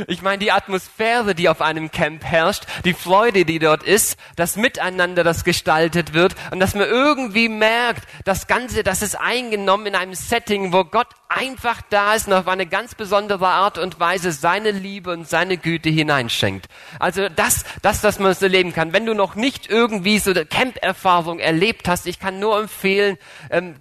Ich 0.07 0.23
meine 0.23 0.38
die 0.38 0.52
Atmosphäre, 0.52 1.35
die 1.35 1.49
auf 1.49 1.61
einem 1.61 1.90
Camp 1.90 2.25
herrscht, 2.25 2.64
die 2.85 2.95
Freude, 2.95 3.45
die 3.45 3.59
dort 3.59 3.83
ist, 3.83 4.19
das 4.37 4.57
Miteinander, 4.57 5.25
das 5.25 5.45
gestaltet 5.45 6.14
wird 6.14 6.35
und 6.50 6.61
dass 6.61 6.75
man 6.75 6.88
irgendwie 6.88 7.49
merkt, 7.49 8.04
das 8.25 8.47
Ganze, 8.47 8.83
das 8.83 9.02
ist 9.02 9.14
eingenommen 9.19 9.87
in 9.87 9.95
einem 9.95 10.14
Setting, 10.14 10.73
wo 10.73 10.85
Gott 10.85 11.09
einfach 11.28 11.83
da 11.90 12.14
ist 12.14 12.28
und 12.28 12.35
auf 12.35 12.49
eine 12.49 12.66
ganz 12.66 12.95
besondere 12.95 13.49
Art 13.49 13.78
und 13.78 13.99
Weise 13.99 14.33
seine 14.33 14.71
Liebe 14.71 15.11
und 15.11 15.28
seine 15.28 15.57
Güte 15.57 15.90
hineinschenkt. 15.90 16.66
Also 16.99 17.28
das, 17.28 17.64
das, 17.83 18.00
dass 18.00 18.19
man 18.19 18.33
es 18.33 18.43
erleben 18.43 18.73
kann. 18.73 18.93
Wenn 18.93 19.07
du 19.07 19.14
noch 19.14 19.35
nicht 19.35 19.69
irgendwie 19.69 20.19
so 20.19 20.31
eine 20.31 20.47
Camp-Erfahrung 20.47 21.38
erlebt 21.38 21.88
hast, 21.88 22.07
ich 22.07 22.19
kann 22.21 22.38
nur 22.38 22.59
empfehlen, 22.59 23.19
ähm, 23.50 23.76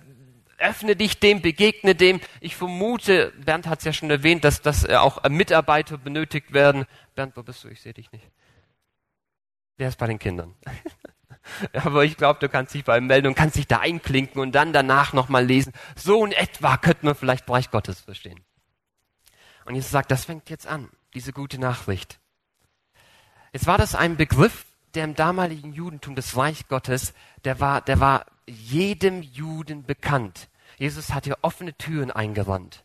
öffne 0.64 0.96
dich 0.96 1.20
dem, 1.20 1.42
begegne 1.42 1.96
dem. 1.96 2.20
Ich 2.40 2.56
vermute, 2.56 3.32
Bernd 3.38 3.68
hat 3.68 3.80
es 3.80 3.86
ja 3.86 3.94
schon 3.94 4.10
erwähnt, 4.10 4.44
dass, 4.44 4.62
dass 4.62 4.88
auch 4.90 5.22
Mitarbeiter 5.30 5.98
benötigt 5.98 6.54
werden. 6.54 6.86
Bernd, 7.16 7.38
wo 7.38 7.44
bist 7.44 7.64
du? 7.64 7.68
Ich 7.68 7.82
sehe 7.82 7.94
dich 7.94 8.12
nicht. 8.12 8.26
Der 9.80 9.90
ist 9.90 9.98
bei 9.98 10.08
den 10.08 10.20
Kindern. 10.20 10.56
Aber 11.74 12.06
ich 12.06 12.16
glaube, 12.16 12.40
du 12.40 12.48
kannst 12.48 12.74
dich 12.74 12.86
bei 12.86 12.98
ihm 12.98 13.08
melden 13.08 13.28
und 13.28 13.36
kannst 13.36 13.58
dich 13.58 13.68
da 13.68 13.80
einklinken 13.80 14.42
und 14.42 14.54
dann 14.54 14.72
danach 14.72 15.14
nochmal 15.14 15.46
lesen. 15.46 15.74
So 15.96 16.26
in 16.26 16.32
etwa 16.32 16.78
könnte 16.78 17.06
man 17.06 17.16
vielleicht 17.16 17.46
Bereich 17.46 17.70
Gottes 17.70 18.00
verstehen. 18.00 18.40
Und 19.66 19.76
Jesus 19.76 19.92
sagt, 19.92 20.12
das 20.12 20.26
fängt 20.26 20.50
jetzt 20.50 20.68
an, 20.68 20.90
diese 21.14 21.34
gute 21.34 21.60
Nachricht. 21.60 22.20
Jetzt 23.52 23.68
war 23.68 23.78
das 23.78 23.96
ein 23.96 24.18
Begriff, 24.18 24.66
der 24.94 25.04
im 25.04 25.16
damaligen 25.16 25.74
Judentum 25.74 26.16
des 26.16 26.36
Reich 26.38 26.68
Gottes, 26.68 27.14
der 27.44 27.60
war, 27.60 27.82
der 27.82 28.00
war 28.00 28.26
jedem 28.46 29.22
Juden 29.22 29.86
bekannt. 29.86 30.50
Jesus 30.78 31.14
hat 31.14 31.26
hier 31.26 31.38
offene 31.42 31.74
Türen 31.74 32.12
eingerannt. 32.12 32.84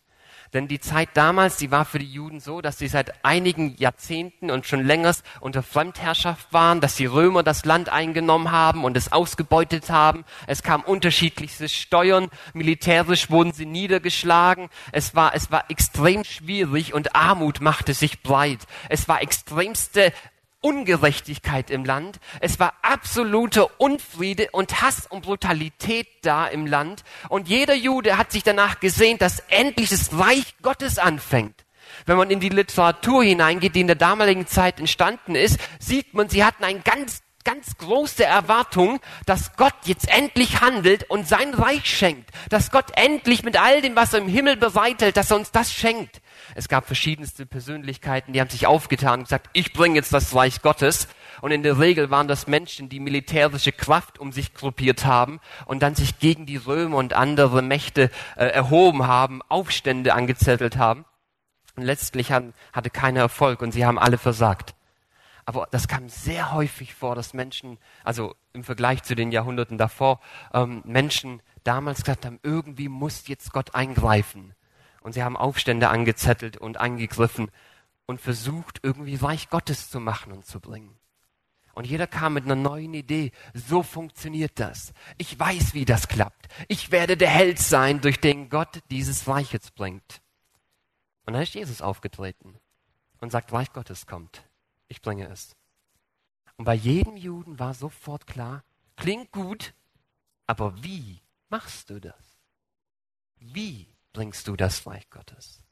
Denn 0.54 0.66
die 0.66 0.80
Zeit 0.80 1.10
damals, 1.14 1.56
die 1.56 1.70
war 1.70 1.84
für 1.84 1.98
die 1.98 2.10
Juden 2.10 2.40
so, 2.40 2.62
dass 2.62 2.78
sie 2.78 2.88
seit 2.88 3.24
einigen 3.24 3.76
Jahrzehnten 3.76 4.50
und 4.50 4.66
schon 4.66 4.84
länger 4.84 5.14
unter 5.40 5.62
Fremdherrschaft 5.62 6.52
waren, 6.52 6.80
dass 6.80 6.96
die 6.96 7.06
Römer 7.06 7.42
das 7.42 7.64
Land 7.64 7.90
eingenommen 7.90 8.50
haben 8.50 8.84
und 8.84 8.96
es 8.96 9.12
ausgebeutet 9.12 9.90
haben. 9.90 10.24
Es 10.46 10.62
kam 10.62 10.82
unterschiedlichste 10.82 11.68
Steuern, 11.68 12.30
militärisch 12.54 13.30
wurden 13.30 13.52
sie 13.52 13.66
niedergeschlagen. 13.66 14.70
Es 14.92 15.14
war, 15.14 15.34
es 15.34 15.50
war 15.50 15.70
extrem 15.70 16.24
schwierig 16.24 16.94
und 16.94 17.14
Armut 17.14 17.60
machte 17.60 17.92
sich 17.92 18.22
breit. 18.22 18.60
Es 18.88 19.06
war 19.08 19.20
extremste 19.20 20.12
Ungerechtigkeit 20.60 21.70
im 21.70 21.84
Land. 21.84 22.18
Es 22.40 22.58
war 22.58 22.74
absolute 22.82 23.66
Unfriede 23.66 24.48
und 24.52 24.82
Hass 24.82 25.06
und 25.06 25.22
Brutalität 25.22 26.08
da 26.22 26.46
im 26.46 26.66
Land. 26.66 27.04
Und 27.28 27.48
jeder 27.48 27.74
Jude 27.74 28.18
hat 28.18 28.32
sich 28.32 28.42
danach 28.42 28.80
gesehnt, 28.80 29.22
dass 29.22 29.40
endlich 29.48 29.90
das 29.90 30.18
Reich 30.18 30.56
Gottes 30.62 30.98
anfängt. 30.98 31.64
Wenn 32.06 32.18
man 32.18 32.30
in 32.30 32.40
die 32.40 32.48
Literatur 32.48 33.24
hineingeht, 33.24 33.74
die 33.74 33.80
in 33.80 33.86
der 33.86 33.96
damaligen 33.96 34.46
Zeit 34.46 34.78
entstanden 34.78 35.34
ist, 35.34 35.58
sieht 35.78 36.14
man, 36.14 36.28
sie 36.28 36.44
hatten 36.44 36.64
ein 36.64 36.82
ganz 36.84 37.22
ganz 37.44 37.78
große 37.78 38.24
Erwartung, 38.24 39.00
dass 39.24 39.56
Gott 39.56 39.72
jetzt 39.84 40.06
endlich 40.10 40.60
handelt 40.60 41.08
und 41.08 41.26
sein 41.26 41.54
Reich 41.54 41.86
schenkt. 41.86 42.28
Dass 42.50 42.70
Gott 42.70 42.92
endlich 42.94 43.42
mit 43.42 43.58
all 43.58 43.80
dem, 43.80 43.96
was 43.96 44.12
er 44.12 44.18
im 44.18 44.28
Himmel 44.28 44.56
bereitet, 44.56 45.16
dass 45.16 45.30
er 45.30 45.38
uns 45.38 45.50
das 45.50 45.72
schenkt. 45.72 46.20
Es 46.58 46.66
gab 46.66 46.86
verschiedenste 46.86 47.46
Persönlichkeiten, 47.46 48.32
die 48.32 48.40
haben 48.40 48.50
sich 48.50 48.66
aufgetan 48.66 49.20
und 49.20 49.26
gesagt, 49.26 49.48
ich 49.52 49.72
bringe 49.72 49.94
jetzt 49.94 50.12
das 50.12 50.34
Reich 50.34 50.60
Gottes. 50.60 51.06
Und 51.40 51.52
in 51.52 51.62
der 51.62 51.78
Regel 51.78 52.10
waren 52.10 52.26
das 52.26 52.48
Menschen, 52.48 52.88
die 52.88 52.98
militärische 52.98 53.70
Kraft 53.70 54.18
um 54.18 54.32
sich 54.32 54.54
gruppiert 54.54 55.04
haben 55.04 55.38
und 55.66 55.84
dann 55.84 55.94
sich 55.94 56.18
gegen 56.18 56.46
die 56.46 56.56
Römer 56.56 56.96
und 56.96 57.12
andere 57.12 57.62
Mächte 57.62 58.10
äh, 58.34 58.46
erhoben 58.46 59.06
haben, 59.06 59.40
Aufstände 59.48 60.14
angezettelt 60.14 60.76
haben. 60.78 61.04
Und 61.76 61.84
letztlich 61.84 62.32
haben, 62.32 62.54
hatte 62.72 62.90
keiner 62.90 63.20
Erfolg 63.20 63.62
und 63.62 63.70
sie 63.70 63.86
haben 63.86 63.96
alle 63.96 64.18
versagt. 64.18 64.74
Aber 65.44 65.68
das 65.70 65.86
kam 65.86 66.08
sehr 66.08 66.50
häufig 66.50 66.92
vor, 66.92 67.14
dass 67.14 67.34
Menschen, 67.34 67.78
also 68.02 68.34
im 68.52 68.64
Vergleich 68.64 69.04
zu 69.04 69.14
den 69.14 69.30
Jahrhunderten 69.30 69.78
davor, 69.78 70.18
ähm, 70.52 70.82
Menschen 70.84 71.40
damals 71.62 72.02
gesagt 72.02 72.26
haben, 72.26 72.40
irgendwie 72.42 72.88
muss 72.88 73.28
jetzt 73.28 73.52
Gott 73.52 73.76
eingreifen. 73.76 74.56
Und 75.08 75.14
sie 75.14 75.22
haben 75.22 75.38
Aufstände 75.38 75.88
angezettelt 75.88 76.58
und 76.58 76.76
angegriffen 76.76 77.50
und 78.04 78.20
versucht, 78.20 78.80
irgendwie 78.82 79.14
Reich 79.14 79.48
Gottes 79.48 79.88
zu 79.88 80.00
machen 80.00 80.32
und 80.32 80.44
zu 80.44 80.60
bringen. 80.60 80.94
Und 81.72 81.86
jeder 81.86 82.06
kam 82.06 82.34
mit 82.34 82.44
einer 82.44 82.56
neuen 82.56 82.92
Idee. 82.92 83.32
So 83.54 83.82
funktioniert 83.82 84.60
das. 84.60 84.92
Ich 85.16 85.38
weiß, 85.38 85.72
wie 85.72 85.86
das 85.86 86.08
klappt. 86.08 86.48
Ich 86.66 86.90
werde 86.90 87.16
der 87.16 87.30
Held 87.30 87.58
sein, 87.58 88.02
durch 88.02 88.20
den 88.20 88.50
Gott 88.50 88.80
dieses 88.90 89.26
Reich 89.26 89.52
jetzt 89.54 89.74
bringt. 89.74 90.20
Und 91.24 91.32
dann 91.32 91.42
ist 91.42 91.54
Jesus 91.54 91.80
aufgetreten 91.80 92.58
und 93.20 93.32
sagt, 93.32 93.50
Reich 93.50 93.72
Gottes 93.72 94.06
kommt 94.06 94.44
ich 94.88 95.02
bringe 95.02 95.28
es. 95.28 95.54
Und 96.56 96.64
bei 96.64 96.74
jedem 96.74 97.16
Juden 97.16 97.58
war 97.58 97.74
sofort 97.74 98.26
klar, 98.26 98.64
klingt 98.96 99.30
gut, 99.30 99.74
aber 100.46 100.82
wie 100.82 101.22
machst 101.48 101.90
du 101.90 102.00
das? 102.00 102.40
Wie 103.36 103.86
bringst 104.18 104.48
du 104.48 104.56
das 104.56 104.84
Reich 104.84 105.08
Gottes? 105.10 105.62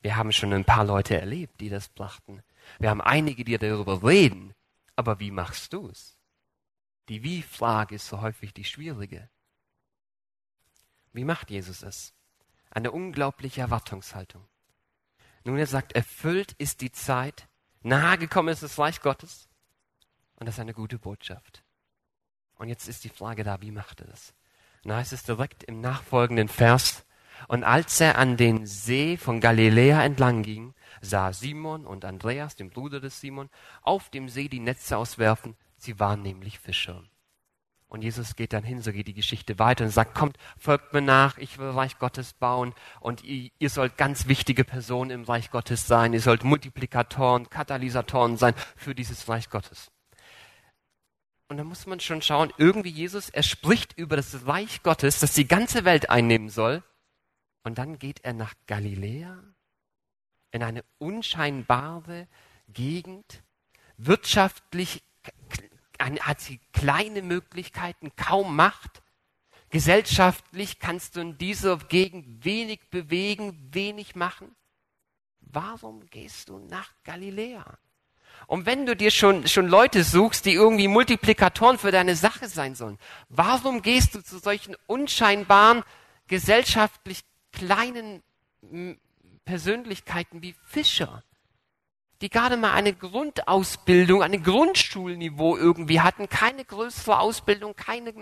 Wir 0.00 0.16
haben 0.16 0.32
schon 0.32 0.52
ein 0.52 0.64
paar 0.64 0.84
Leute 0.84 1.20
erlebt, 1.20 1.60
die 1.60 1.68
das 1.68 1.88
brachten. 1.88 2.42
Wir 2.80 2.90
haben 2.90 3.00
einige, 3.00 3.44
die 3.44 3.56
darüber 3.56 4.02
reden, 4.02 4.52
aber 4.96 5.20
wie 5.20 5.30
machst 5.30 5.72
du 5.72 5.86
es? 5.86 6.18
Die 7.08 7.22
Wie-Frage 7.22 7.94
ist 7.94 8.08
so 8.08 8.20
häufig 8.20 8.52
die 8.52 8.64
schwierige. 8.64 9.30
Wie 11.12 11.22
macht 11.22 11.50
Jesus 11.50 11.84
es? 11.84 12.12
Eine 12.68 12.90
unglaubliche 12.90 13.60
Erwartungshaltung. 13.60 14.44
Nun, 15.44 15.56
er 15.56 15.68
sagt, 15.68 15.92
erfüllt 15.92 16.54
ist 16.58 16.80
die 16.80 16.90
Zeit, 16.90 17.46
Nahe 17.82 18.18
gekommen 18.18 18.48
ist 18.48 18.64
das 18.64 18.76
Reich 18.80 19.00
Gottes. 19.02 19.48
Und 20.34 20.46
das 20.46 20.56
ist 20.56 20.60
eine 20.60 20.74
gute 20.74 20.98
Botschaft. 20.98 21.62
Und 22.56 22.68
jetzt 22.68 22.88
ist 22.88 23.04
die 23.04 23.08
Frage 23.08 23.44
da, 23.44 23.60
wie 23.60 23.70
macht 23.70 24.00
er 24.00 24.08
das? 24.08 24.34
Na, 24.82 25.00
es 25.00 25.12
ist 25.12 25.28
direkt 25.28 25.62
im 25.62 25.80
nachfolgenden 25.80 26.48
Vers. 26.48 27.04
Und 27.48 27.64
als 27.64 28.00
er 28.00 28.18
an 28.18 28.36
den 28.36 28.66
See 28.66 29.16
von 29.16 29.40
Galiläa 29.40 30.04
entlang 30.04 30.42
ging, 30.42 30.74
sah 31.00 31.32
Simon 31.32 31.86
und 31.86 32.04
Andreas, 32.04 32.56
den 32.56 32.70
Bruder 32.70 33.00
des 33.00 33.20
Simon, 33.20 33.50
auf 33.82 34.10
dem 34.10 34.28
See 34.28 34.48
die 34.48 34.60
Netze 34.60 34.96
auswerfen. 34.96 35.56
Sie 35.76 35.98
waren 35.98 36.22
nämlich 36.22 36.58
Fischer. 36.58 37.02
Und 37.92 38.00
Jesus 38.00 38.36
geht 38.36 38.54
dann 38.54 38.64
hin, 38.64 38.80
so 38.80 38.90
geht 38.90 39.06
die 39.06 39.12
Geschichte 39.12 39.58
weiter 39.58 39.84
und 39.84 39.90
sagt, 39.90 40.14
kommt, 40.14 40.38
folgt 40.56 40.94
mir 40.94 41.02
nach, 41.02 41.36
ich 41.36 41.58
will 41.58 41.68
Reich 41.68 41.98
Gottes 41.98 42.32
bauen 42.32 42.72
und 43.00 43.22
ihr, 43.22 43.50
ihr 43.58 43.68
sollt 43.68 43.98
ganz 43.98 44.28
wichtige 44.28 44.64
Personen 44.64 45.10
im 45.10 45.24
Reich 45.24 45.50
Gottes 45.50 45.86
sein, 45.86 46.14
ihr 46.14 46.22
sollt 46.22 46.42
Multiplikatoren, 46.42 47.50
Katalysatoren 47.50 48.38
sein 48.38 48.54
für 48.76 48.94
dieses 48.94 49.28
Reich 49.28 49.50
Gottes. 49.50 49.90
Und 51.48 51.58
da 51.58 51.64
muss 51.64 51.84
man 51.84 52.00
schon 52.00 52.22
schauen, 52.22 52.50
irgendwie 52.56 52.88
Jesus, 52.88 53.28
er 53.28 53.42
spricht 53.42 53.92
über 53.98 54.16
das 54.16 54.46
Reich 54.46 54.82
Gottes, 54.82 55.20
das 55.20 55.34
die 55.34 55.46
ganze 55.46 55.84
Welt 55.84 56.08
einnehmen 56.08 56.48
soll. 56.48 56.82
Und 57.62 57.78
dann 57.78 57.98
geht 57.98 58.24
er 58.24 58.32
nach 58.32 58.54
Galiläa, 58.66 59.42
in 60.50 60.62
eine 60.62 60.84
unscheinbare 60.98 62.28
Gegend, 62.68 63.42
wirtschaftlich 63.96 65.02
hat 66.20 66.40
sie 66.40 66.60
kleine 66.72 67.22
Möglichkeiten, 67.22 68.14
kaum 68.16 68.56
Macht. 68.56 69.02
Gesellschaftlich 69.70 70.78
kannst 70.78 71.16
du 71.16 71.20
in 71.20 71.38
dieser 71.38 71.78
Gegend 71.78 72.44
wenig 72.44 72.90
bewegen, 72.90 73.70
wenig 73.72 74.14
machen. 74.14 74.54
Warum 75.40 76.06
gehst 76.06 76.48
du 76.48 76.58
nach 76.58 76.90
Galiläa? 77.04 77.78
Und 78.46 78.66
wenn 78.66 78.86
du 78.86 78.96
dir 78.96 79.10
schon, 79.10 79.46
schon 79.46 79.68
Leute 79.68 80.04
suchst, 80.04 80.44
die 80.44 80.52
irgendwie 80.52 80.88
Multiplikatoren 80.88 81.78
für 81.78 81.92
deine 81.92 82.16
Sache 82.16 82.48
sein 82.48 82.74
sollen, 82.74 82.98
warum 83.28 83.82
gehst 83.82 84.14
du 84.14 84.22
zu 84.22 84.38
solchen 84.38 84.76
unscheinbaren, 84.86 85.84
gesellschaftlich 86.26 87.24
kleinen 87.52 88.22
Persönlichkeiten 89.44 90.42
wie 90.42 90.54
Fischer? 90.64 91.22
die 92.22 92.30
gerade 92.30 92.56
mal 92.56 92.72
eine 92.72 92.94
Grundausbildung, 92.94 94.22
eine 94.22 94.40
Grundschulniveau 94.40 95.56
irgendwie 95.56 96.00
hatten, 96.00 96.28
keine 96.28 96.64
größere 96.64 97.18
Ausbildung, 97.18 97.74
keine 97.74 98.14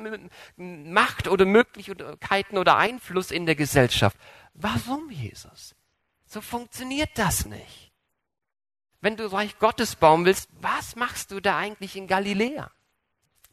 Macht 0.57 1.29
oder 1.29 1.45
Möglichkeiten 1.45 2.57
oder 2.57 2.79
Einfluss 2.79 3.31
in 3.31 3.45
der 3.45 3.57
Gesellschaft. 3.57 4.17
Warum, 4.55 5.11
Jesus? 5.11 5.75
So 6.25 6.41
funktioniert 6.41 7.11
das 7.17 7.45
nicht. 7.45 7.93
Wenn 9.03 9.17
du 9.17 9.31
Reich 9.31 9.59
Gottes 9.59 9.97
bauen 9.97 10.25
willst, 10.25 10.49
was 10.61 10.97
machst 10.97 11.31
du 11.31 11.41
da 11.41 11.59
eigentlich 11.59 11.95
in 11.95 12.07
Galiläa? 12.07 12.71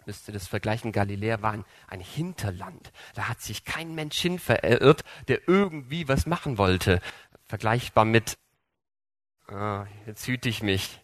Müsste 0.08 0.32
das 0.32 0.48
vergleichen. 0.48 0.94
Galiläa 0.94 1.42
war 1.42 1.52
ein, 1.52 1.66
ein 1.88 2.00
Hinterland. 2.00 2.94
Da 3.14 3.28
hat 3.28 3.42
sich 3.42 3.66
kein 3.66 3.94
Mensch 3.94 4.18
hin 4.18 4.40
verirrt, 4.40 5.04
der 5.28 5.48
irgendwie 5.48 6.08
was 6.08 6.26
machen 6.26 6.58
wollte. 6.58 7.02
Vergleichbar 7.46 8.06
mit 8.06 8.38
Ah, 9.50 9.86
jetzt 10.06 10.28
hüte 10.28 10.50
ich 10.50 10.64
mich. 10.64 11.02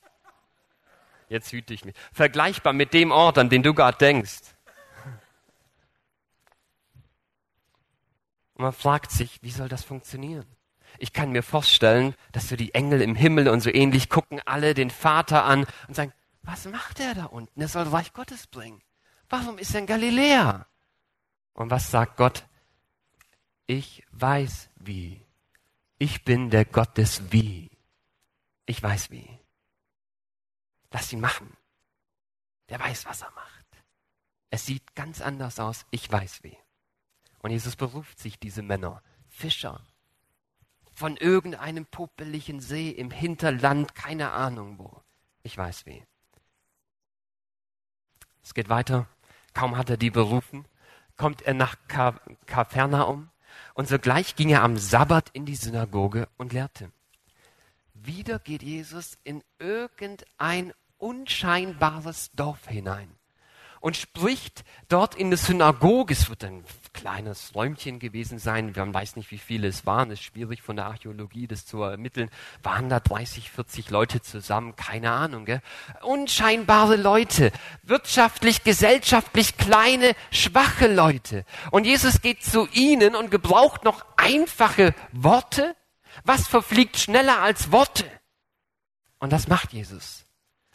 Jetzt 1.30 1.52
hüte 1.52 1.74
ich 1.74 1.86
mich. 1.86 1.96
Vergleichbar 2.12 2.74
mit 2.74 2.94
dem 2.94 3.12
Ort, 3.12 3.38
an 3.38 3.50
den 3.50 3.64
du 3.64 3.74
gerade 3.74 3.98
denkst. 3.98 4.42
Und 8.54 8.64
man 8.64 8.74
fragt 8.74 9.12
sich, 9.12 9.42
wie 9.42 9.52
soll 9.52 9.70
das 9.70 9.84
funktionieren? 9.84 10.46
Ich 10.98 11.12
kann 11.12 11.32
mir 11.32 11.44
vorstellen, 11.44 12.16
dass 12.32 12.50
so 12.50 12.56
die 12.56 12.74
Engel 12.74 13.02
im 13.02 13.16
Himmel 13.16 13.50
und 13.50 13.62
so 13.62 13.70
ähnlich 13.70 14.10
gucken 14.10 14.42
alle 14.46 14.74
den 14.74 14.92
Vater 14.92 15.44
an 15.44 15.66
und 15.88 15.96
sagen, 15.96 16.14
was 16.44 16.66
macht 16.66 17.00
er 17.00 17.16
da 17.16 17.26
unten? 17.26 17.60
Er 17.60 17.68
soll 17.68 17.88
Reich 17.88 18.14
Gottes 18.14 18.48
bringen. 18.48 18.82
Warum 19.34 19.58
ist 19.58 19.74
er 19.74 19.80
in 19.80 19.88
Galiläa? 19.88 20.68
Und 21.54 21.72
was 21.72 21.90
sagt 21.90 22.18
Gott? 22.18 22.46
Ich 23.66 24.06
weiß 24.12 24.70
wie. 24.76 25.26
Ich 25.98 26.24
bin 26.24 26.52
der 26.52 26.66
Gott 26.66 26.96
des 27.00 27.32
Wie. 27.32 27.72
Ich 28.68 28.84
weiß 28.84 29.10
wie. 29.10 29.28
Lass 30.92 31.12
ihn 31.12 31.20
machen. 31.20 31.58
Der 32.70 32.80
weiß, 32.80 33.08
was 33.08 33.24
er 33.24 33.32
macht. 33.32 33.66
Es 34.52 34.68
sieht 34.68 34.94
ganz 34.94 35.20
anders 35.20 35.60
aus. 35.60 35.88
Ich 35.90 36.12
weiß 36.12 36.44
wie. 36.44 36.56
Und 37.40 37.50
Jesus 37.50 37.76
beruft 37.76 38.20
sich 38.20 38.40
diese 38.40 38.62
Männer, 38.62 39.02
Fischer, 39.30 39.82
von 40.94 41.18
irgendeinem 41.18 41.88
popeligen 41.88 42.60
See 42.60 42.92
im 42.92 43.10
Hinterland, 43.10 43.96
keine 43.96 44.30
Ahnung 44.30 44.78
wo. 44.78 45.02
Ich 45.42 45.58
weiß 45.58 45.88
wie. 45.88 46.06
Es 48.44 48.54
geht 48.54 48.70
weiter. 48.70 49.08
Kaum 49.54 49.78
hat 49.78 49.90
er 49.90 49.98
die 49.98 50.10
berufen, 50.10 50.66
kommt 51.18 51.42
er 51.44 51.54
nach 51.54 51.76
Kapernaum 52.46 53.30
und 53.74 53.88
sogleich 53.88 54.36
ging 54.36 54.50
er 54.50 54.64
am 54.64 54.78
Sabbat 54.78 55.30
in 55.34 55.46
die 55.46 55.56
Synagoge 55.56 56.28
und 56.38 56.54
lehrte. 56.54 56.92
Wieder 57.94 58.40
geht 58.40 58.64
Jesus 58.64 59.18
in 59.24 59.44
irgendein 59.60 60.74
unscheinbares 60.98 62.32
Dorf 62.32 62.68
hinein 62.68 63.16
und 63.84 63.98
spricht 63.98 64.64
dort 64.88 65.16
in 65.16 65.30
der 65.30 65.38
Synagoge. 65.38 66.14
Es 66.14 66.30
wird 66.30 66.44
ein 66.46 66.64
kleines 66.94 67.54
Räumchen 67.54 68.00
gewesen 68.00 68.40
sein. 68.40 68.74
Man 68.76 68.94
weiß 68.94 69.18
nicht, 69.18 69.30
wie 69.32 69.38
viele 69.38 69.68
es 69.68 69.86
waren. 69.86 70.10
Es 70.10 70.20
ist 70.20 70.26
schwierig 70.26 70.62
von 70.62 70.76
der 70.78 70.86
Archäologie 70.86 71.48
das 71.48 71.66
zu 71.66 71.82
ermitteln. 71.84 72.30
Waren 72.64 72.88
da 72.90 73.00
30, 73.00 73.52
40 73.52 73.90
Leute 73.90 74.22
zusammen? 74.22 74.76
Keine 74.76 75.12
Ahnung. 75.12 75.46
Gell? 75.46 75.62
Unscheinbare 76.02 76.96
Leute. 76.96 77.52
Wirtschaftlich, 77.84 78.64
gesellschaftlich 78.64 79.58
kleine, 79.58 80.14
schwache 80.32 80.88
Leute. 80.88 81.46
Und 81.72 81.86
Jesus 81.86 82.22
geht 82.22 82.44
zu 82.44 82.68
ihnen 82.72 83.16
und 83.16 83.32
gebraucht 83.32 83.84
noch 83.84 84.06
einfache 84.16 84.96
Worte 85.12 85.76
was 86.24 86.48
verfliegt 86.48 86.98
schneller 86.98 87.42
als 87.42 87.72
Worte? 87.72 88.06
Und 89.20 89.32
das 89.32 89.48
macht 89.48 89.74
Jesus. 89.74 90.23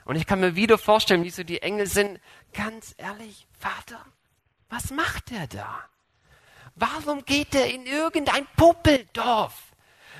Und 0.09 0.17
ich 0.17 0.27
kann 0.27 0.41
mir 0.41 0.57
wieder 0.57 0.79
vorstellen, 0.79 1.23
wie 1.23 1.29
so 1.29 1.43
die 1.43 1.61
Engel 1.61 1.87
sind. 1.87 2.19
Ganz 2.55 2.95
ehrlich, 2.97 3.47
Vater, 3.59 4.03
was 4.71 4.91
macht 4.91 5.31
er 5.31 5.47
da? 5.47 5.85
Warum 6.77 7.27
geht 7.27 7.55
er 7.55 7.71
in 7.71 7.85
irgendein 7.85 8.47
Puppeldorf? 8.57 9.53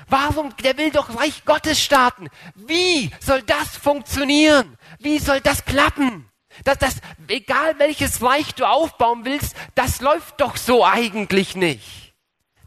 Warum? 0.07 0.55
Der 0.57 0.77
will 0.77 0.91
doch 0.91 1.17
Reich 1.19 1.43
Gottes 1.43 1.81
starten. 1.81 2.29
Wie 2.53 3.09
soll 3.19 3.41
das 3.41 3.77
funktionieren? 3.77 4.77
Wie 4.99 5.17
soll 5.17 5.41
das 5.41 5.65
klappen? 5.65 6.29
Das, 6.63 6.77
das, 6.77 6.97
egal 7.27 7.79
welches 7.79 8.21
Reich 8.21 8.53
du 8.53 8.65
aufbauen 8.65 9.25
willst, 9.25 9.55
das 9.73 10.01
läuft 10.01 10.39
doch 10.39 10.55
so 10.55 10.85
eigentlich 10.85 11.55
nicht. 11.55 12.13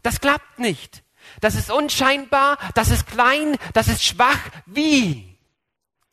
Das 0.01 0.19
klappt 0.19 0.59
nicht. 0.59 1.05
Das 1.39 1.55
ist 1.55 1.71
unscheinbar, 1.71 2.57
das 2.75 2.89
ist 2.89 3.07
klein, 3.07 3.55
das 3.71 3.87
ist 3.87 4.03
schwach. 4.03 4.41
Wie? 4.65 5.32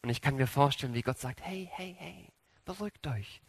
Und 0.02 0.10
ich 0.10 0.20
kann 0.20 0.36
mir 0.36 0.46
vorstellen, 0.46 0.94
wie 0.94 1.02
Gott 1.02 1.18
sagt, 1.18 1.40
hey, 1.42 1.68
hey, 1.72 1.94
hey, 1.98 2.28
beruhigt 2.64 3.06
euch. 3.06 3.42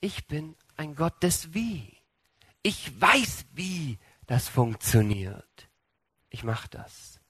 Ich 0.00 0.26
bin 0.26 0.56
ein 0.76 0.94
Gott 0.94 1.22
des 1.22 1.52
Wie. 1.52 1.96
Ich 2.62 3.00
weiß, 3.00 3.46
wie 3.52 3.98
das 4.26 4.48
funktioniert. 4.48 5.68
Ich 6.30 6.44
mache 6.44 6.68
das. 6.68 7.20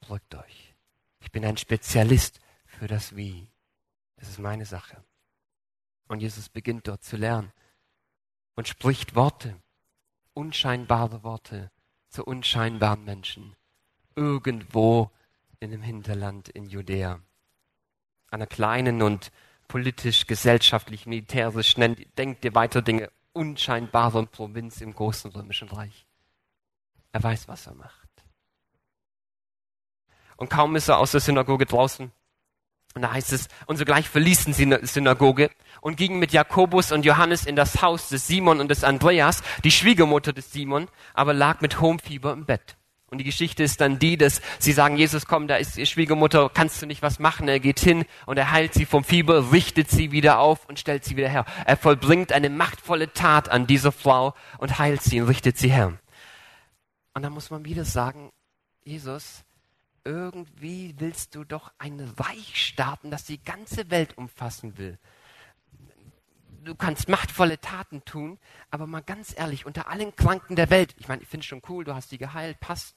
Beruhigt 0.00 0.34
euch. 0.34 0.74
Ich 1.20 1.30
bin 1.30 1.44
ein 1.44 1.56
Spezialist 1.56 2.40
für 2.64 2.86
das 2.86 3.14
Wie. 3.14 3.48
Es 4.16 4.28
ist 4.28 4.38
meine 4.38 4.66
Sache. 4.66 5.02
Und 6.08 6.20
Jesus 6.20 6.48
beginnt 6.48 6.88
dort 6.88 7.04
zu 7.04 7.16
lernen 7.16 7.52
und 8.54 8.68
spricht 8.68 9.14
Worte, 9.14 9.56
unscheinbare 10.34 11.22
Worte, 11.22 11.70
zu 12.08 12.24
unscheinbaren 12.24 13.04
Menschen. 13.04 13.56
Irgendwo 14.14 15.10
in 15.60 15.70
dem 15.70 15.82
Hinterland 15.82 16.48
in 16.48 16.66
Judäa. 16.66 17.20
Einer 18.32 18.46
kleinen 18.46 19.02
und 19.02 19.30
politisch, 19.68 20.26
gesellschaftlich, 20.26 21.06
militärisch, 21.06 21.74
denkt 21.74 22.44
ihr 22.44 22.54
weiter 22.54 22.82
Dinge, 22.82 23.10
unscheinbaren 23.32 24.26
Provinz 24.28 24.80
im 24.80 24.94
großen 24.94 25.30
römischen 25.30 25.68
Reich. 25.68 26.06
Er 27.12 27.22
weiß, 27.22 27.46
was 27.46 27.66
er 27.66 27.74
macht. 27.74 28.08
Und 30.36 30.48
kaum 30.48 30.74
ist 30.76 30.88
er 30.88 30.98
aus 30.98 31.12
der 31.12 31.20
Synagoge 31.20 31.66
draußen, 31.66 32.10
und 32.94 33.02
da 33.02 33.12
heißt 33.12 33.32
es, 33.32 33.48
und 33.66 33.76
sogleich 33.76 34.08
verließen 34.08 34.52
sie 34.52 34.66
die 34.66 34.86
Synagoge 34.86 35.50
und 35.80 35.96
gingen 35.96 36.18
mit 36.18 36.32
Jakobus 36.32 36.92
und 36.92 37.04
Johannes 37.04 37.46
in 37.46 37.56
das 37.56 37.80
Haus 37.80 38.08
des 38.08 38.26
Simon 38.26 38.60
und 38.60 38.68
des 38.68 38.84
Andreas. 38.84 39.42
Die 39.64 39.70
Schwiegermutter 39.70 40.32
des 40.32 40.52
Simon 40.52 40.88
aber 41.14 41.32
lag 41.32 41.60
mit 41.60 41.80
hohem 41.80 41.98
Fieber 41.98 42.32
im 42.32 42.44
Bett. 42.44 42.76
Und 43.12 43.18
die 43.18 43.24
Geschichte 43.24 43.62
ist 43.62 43.82
dann 43.82 43.98
die, 43.98 44.16
dass 44.16 44.40
sie 44.58 44.72
sagen, 44.72 44.96
Jesus, 44.96 45.26
komm, 45.26 45.46
da 45.46 45.56
ist 45.56 45.76
die 45.76 45.84
Schwiegermutter, 45.84 46.48
kannst 46.48 46.80
du 46.80 46.86
nicht 46.86 47.02
was 47.02 47.18
machen? 47.18 47.46
Er 47.46 47.60
geht 47.60 47.78
hin 47.78 48.06
und 48.24 48.38
er 48.38 48.52
heilt 48.52 48.72
sie 48.72 48.86
vom 48.86 49.04
Fieber, 49.04 49.52
richtet 49.52 49.90
sie 49.90 50.12
wieder 50.12 50.38
auf 50.38 50.66
und 50.66 50.78
stellt 50.78 51.04
sie 51.04 51.18
wieder 51.18 51.28
her. 51.28 51.44
Er 51.66 51.76
vollbringt 51.76 52.32
eine 52.32 52.48
machtvolle 52.48 53.12
Tat 53.12 53.50
an 53.50 53.66
dieser 53.66 53.92
Frau 53.92 54.34
und 54.56 54.78
heilt 54.78 55.02
sie 55.02 55.20
und 55.20 55.28
richtet 55.28 55.58
sie 55.58 55.70
her. 55.70 55.92
Und 57.12 57.22
dann 57.22 57.34
muss 57.34 57.50
man 57.50 57.66
wieder 57.66 57.84
sagen, 57.84 58.32
Jesus, 58.82 59.44
irgendwie 60.04 60.94
willst 60.96 61.34
du 61.34 61.44
doch 61.44 61.70
ein 61.76 62.00
Reich 62.16 62.66
starten, 62.66 63.10
das 63.10 63.24
die 63.24 63.44
ganze 63.44 63.90
Welt 63.90 64.16
umfassen 64.16 64.78
will. 64.78 64.98
Du 66.64 66.74
kannst 66.74 67.10
machtvolle 67.10 67.60
Taten 67.60 68.06
tun, 68.06 68.38
aber 68.70 68.86
mal 68.86 69.02
ganz 69.02 69.34
ehrlich, 69.36 69.66
unter 69.66 69.88
allen 69.88 70.16
Kranken 70.16 70.56
der 70.56 70.70
Welt, 70.70 70.94
ich 70.98 71.08
meine, 71.08 71.20
ich 71.20 71.28
finde 71.28 71.42
es 71.42 71.46
schon 71.46 71.60
cool, 71.68 71.84
du 71.84 71.94
hast 71.94 72.10
die 72.10 72.18
geheilt, 72.18 72.58
passt, 72.58 72.96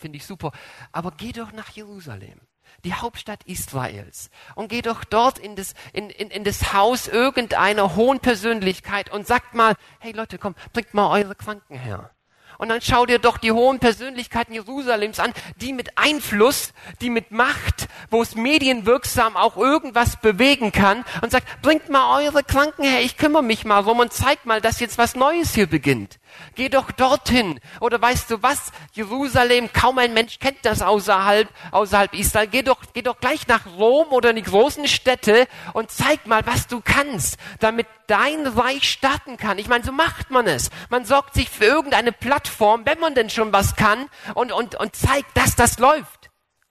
finde 0.00 0.16
ich 0.16 0.26
super, 0.26 0.52
aber 0.92 1.12
geh 1.16 1.32
doch 1.32 1.52
nach 1.52 1.70
Jerusalem. 1.70 2.40
die 2.84 2.94
Hauptstadt 2.94 3.42
Israels, 3.44 4.30
und 4.54 4.68
geh 4.68 4.80
doch 4.80 5.04
dort 5.04 5.38
in 5.38 5.56
das, 5.56 5.74
in, 5.92 6.08
in, 6.08 6.30
in 6.30 6.44
das 6.44 6.72
Haus 6.72 7.08
irgendeiner 7.08 7.96
hohen 7.96 8.20
Persönlichkeit 8.20 9.10
und 9.10 9.26
sagt 9.26 9.54
mal, 9.54 9.74
hey 9.98 10.12
Leute, 10.12 10.38
komm, 10.38 10.54
bringt 10.72 10.94
mal 10.94 11.10
eure 11.10 11.34
Kranken 11.34 11.76
her. 11.76 12.10
Und 12.58 12.68
dann 12.68 12.82
schau 12.82 13.06
dir 13.06 13.18
doch 13.18 13.38
die 13.38 13.52
hohen 13.52 13.78
Persönlichkeiten 13.78 14.52
Jerusalems 14.52 15.18
an, 15.18 15.32
die 15.56 15.72
mit 15.72 15.96
Einfluss, 15.96 16.74
die 17.00 17.08
mit 17.08 17.30
Macht, 17.30 17.88
wo 18.10 18.22
es 18.22 18.34
medienwirksam 18.34 19.36
auch 19.36 19.56
irgendwas 19.56 20.16
bewegen 20.16 20.72
kann 20.72 21.04
und 21.22 21.30
sagt, 21.30 21.62
bringt 21.62 21.88
mal 21.88 22.20
eure 22.20 22.42
Kranken 22.42 22.84
her, 22.84 23.02
ich 23.02 23.16
kümmere 23.16 23.42
mich 23.42 23.64
mal 23.64 23.80
rum 23.80 24.00
und 24.00 24.12
zeigt 24.12 24.46
mal, 24.46 24.60
dass 24.60 24.80
jetzt 24.80 24.98
was 24.98 25.14
Neues 25.14 25.54
hier 25.54 25.66
beginnt. 25.66 26.18
Geh 26.54 26.68
doch 26.68 26.90
dorthin. 26.90 27.60
Oder 27.80 28.00
weißt 28.00 28.30
du 28.30 28.42
was? 28.42 28.72
Jerusalem, 28.92 29.72
kaum 29.72 29.98
ein 29.98 30.14
Mensch 30.14 30.38
kennt 30.38 30.58
das 30.62 30.82
außerhalb, 30.82 31.48
außerhalb 31.70 32.14
Israel. 32.14 32.46
Geh 32.46 32.62
doch, 32.62 32.78
geh 32.92 33.02
doch 33.02 33.18
gleich 33.18 33.46
nach 33.46 33.66
Rom 33.78 34.08
oder 34.10 34.30
in 34.30 34.36
die 34.36 34.42
großen 34.42 34.86
Städte 34.88 35.46
und 35.72 35.90
zeig 35.90 36.26
mal, 36.26 36.46
was 36.46 36.66
du 36.66 36.80
kannst, 36.82 37.36
damit 37.60 37.86
dein 38.06 38.46
Reich 38.46 38.90
starten 38.90 39.36
kann. 39.36 39.58
Ich 39.58 39.68
meine, 39.68 39.84
so 39.84 39.92
macht 39.92 40.30
man 40.30 40.46
es. 40.46 40.70
Man 40.88 41.04
sorgt 41.04 41.34
sich 41.34 41.48
für 41.48 41.64
irgendeine 41.64 42.12
Plattform, 42.12 42.82
wenn 42.84 42.98
man 42.98 43.14
denn 43.14 43.30
schon 43.30 43.52
was 43.52 43.76
kann 43.76 44.08
und, 44.34 44.52
und, 44.52 44.74
und 44.74 44.96
zeigt, 44.96 45.36
dass 45.36 45.56
das 45.56 45.78
läuft. 45.78 46.19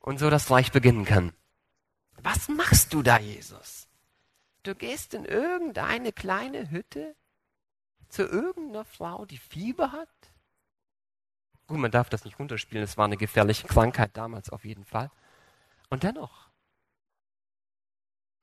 Und 0.09 0.17
so 0.17 0.31
das 0.31 0.49
Reich 0.49 0.71
beginnen 0.71 1.05
kann. 1.05 1.33
Was 2.23 2.49
machst 2.49 2.95
du 2.95 3.03
da, 3.03 3.19
Jesus? 3.19 3.87
Du 4.63 4.73
gehst 4.73 5.13
in 5.13 5.23
irgendeine 5.23 6.11
kleine 6.11 6.71
Hütte 6.71 7.15
zu 8.07 8.23
irgendeiner 8.23 8.85
Frau, 8.85 9.27
die 9.27 9.37
Fieber 9.37 9.91
hat? 9.91 10.09
Gut, 11.67 11.77
man 11.77 11.91
darf 11.91 12.09
das 12.09 12.25
nicht 12.25 12.39
runterspielen, 12.39 12.83
es 12.83 12.97
war 12.97 13.05
eine 13.05 13.17
gefährliche 13.17 13.67
Krankheit 13.67 14.17
damals 14.17 14.49
auf 14.49 14.65
jeden 14.65 14.83
Fall. 14.83 15.11
Und 15.91 16.01
dennoch, 16.01 16.49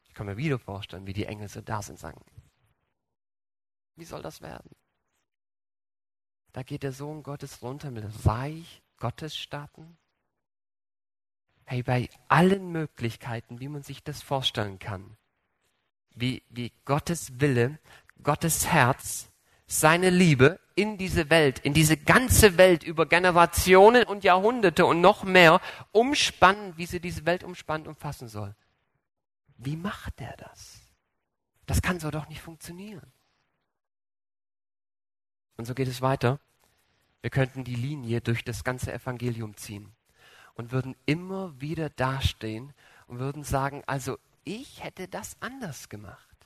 ich 0.05 0.15
kann 0.15 0.27
mir 0.27 0.37
wieder 0.37 0.61
vorstellen, 0.61 1.09
wie 1.09 1.15
die 1.15 1.27
Engel 1.27 1.49
so 1.49 1.63
da 1.63 1.83
sind 1.83 1.95
und 1.95 1.99
sagen, 1.99 2.25
wie 3.97 4.05
soll 4.05 4.23
das 4.23 4.41
werden? 4.41 4.71
Da 6.53 6.63
geht 6.63 6.85
der 6.85 6.93
Sohn 6.93 7.25
Gottes 7.25 7.61
runter 7.61 7.91
mit 7.91 8.05
Reich 8.25 8.85
Gottes 8.99 9.37
starten. 9.37 9.99
Hey, 11.69 11.83
bei 11.83 12.09
allen 12.29 12.71
Möglichkeiten, 12.71 13.59
wie 13.59 13.67
man 13.67 13.83
sich 13.83 14.05
das 14.05 14.23
vorstellen 14.23 14.79
kann, 14.79 15.17
wie, 16.15 16.45
wie 16.49 16.73
Gottes 16.85 17.41
Wille, 17.41 17.81
Gottes 18.23 18.69
Herz 18.69 19.31
seine 19.67 20.11
Liebe 20.11 20.61
in 20.77 20.97
diese 20.97 21.29
Welt, 21.29 21.59
in 21.59 21.75
diese 21.75 21.97
ganze 21.97 22.57
Welt 22.57 22.85
über 22.85 23.05
Generationen 23.07 24.05
und 24.05 24.23
Jahrhunderte 24.23 24.87
und 24.87 25.01
noch 25.01 25.25
mehr 25.25 25.61
umspannen, 25.91 26.77
wie 26.77 26.87
sie 26.87 27.01
diese 27.01 27.27
Welt 27.27 27.43
umspannt 27.43 27.89
und 27.89 27.99
fassen 27.99 28.29
soll. 28.29 28.55
Wie 29.57 29.77
macht 29.77 30.21
er 30.21 30.37
das? 30.37 30.83
Das 31.67 31.83
kann 31.83 31.99
so 31.99 32.13
doch 32.13 32.29
nicht 32.29 32.43
funktionieren. 32.43 33.13
Und 35.57 35.65
so 35.65 35.75
geht 35.75 35.89
es 35.89 36.01
weiter. 36.01 36.39
Wir 37.23 37.31
könnten 37.31 37.65
die 37.65 37.75
Linie 37.75 38.21
durch 38.21 38.45
das 38.45 38.63
ganze 38.63 38.93
Evangelium 38.93 39.57
ziehen 39.57 39.96
und 40.57 40.73
würden 40.73 40.97
immer 41.07 41.61
wieder 41.61 41.91
dastehen 41.91 42.73
und 43.07 43.19
würden 43.19 43.45
sagen, 43.45 43.83
also 43.87 44.19
ich 44.45 44.83
hätte 44.83 45.07
das 45.07 45.37
anders 45.41 45.89
gemacht. 45.89 46.37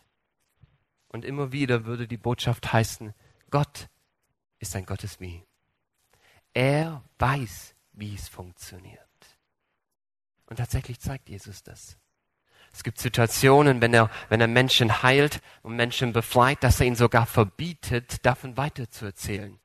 Und 1.09 1.25
immer 1.25 1.53
wieder 1.53 1.87
würde 1.87 2.07
die 2.07 2.17
Botschaft 2.17 2.73
heißen, 2.73 3.15
Gott 3.51 3.89
ist 4.59 4.77
ein 4.77 4.87
Gottes 4.87 5.19
Wie. 5.21 5.43
Er 6.53 7.03
weiß, 7.19 7.75
wie 7.93 8.15
es 8.15 8.29
funktioniert. 8.29 9.01
Und 10.47 10.57
tatsächlich 10.57 11.01
zeigt 11.01 11.29
Jesus 11.29 11.63
das. 11.63 11.97
Es 12.73 12.85
gibt 12.85 12.99
Situationen, 12.99 13.81
wenn 13.81 13.95
er, 13.95 14.11
wenn 14.29 14.41
er 14.41 14.47
Menschen 14.47 15.03
heilt 15.03 15.41
und 15.63 15.75
Menschen 15.75 16.13
befreit, 16.13 16.63
dass 16.63 16.81
er 16.81 16.87
ihnen 16.87 16.97
sogar 16.97 17.27
verbietet, 17.27 18.25
davon 18.25 18.57
weiterzuerzählen 18.57 19.59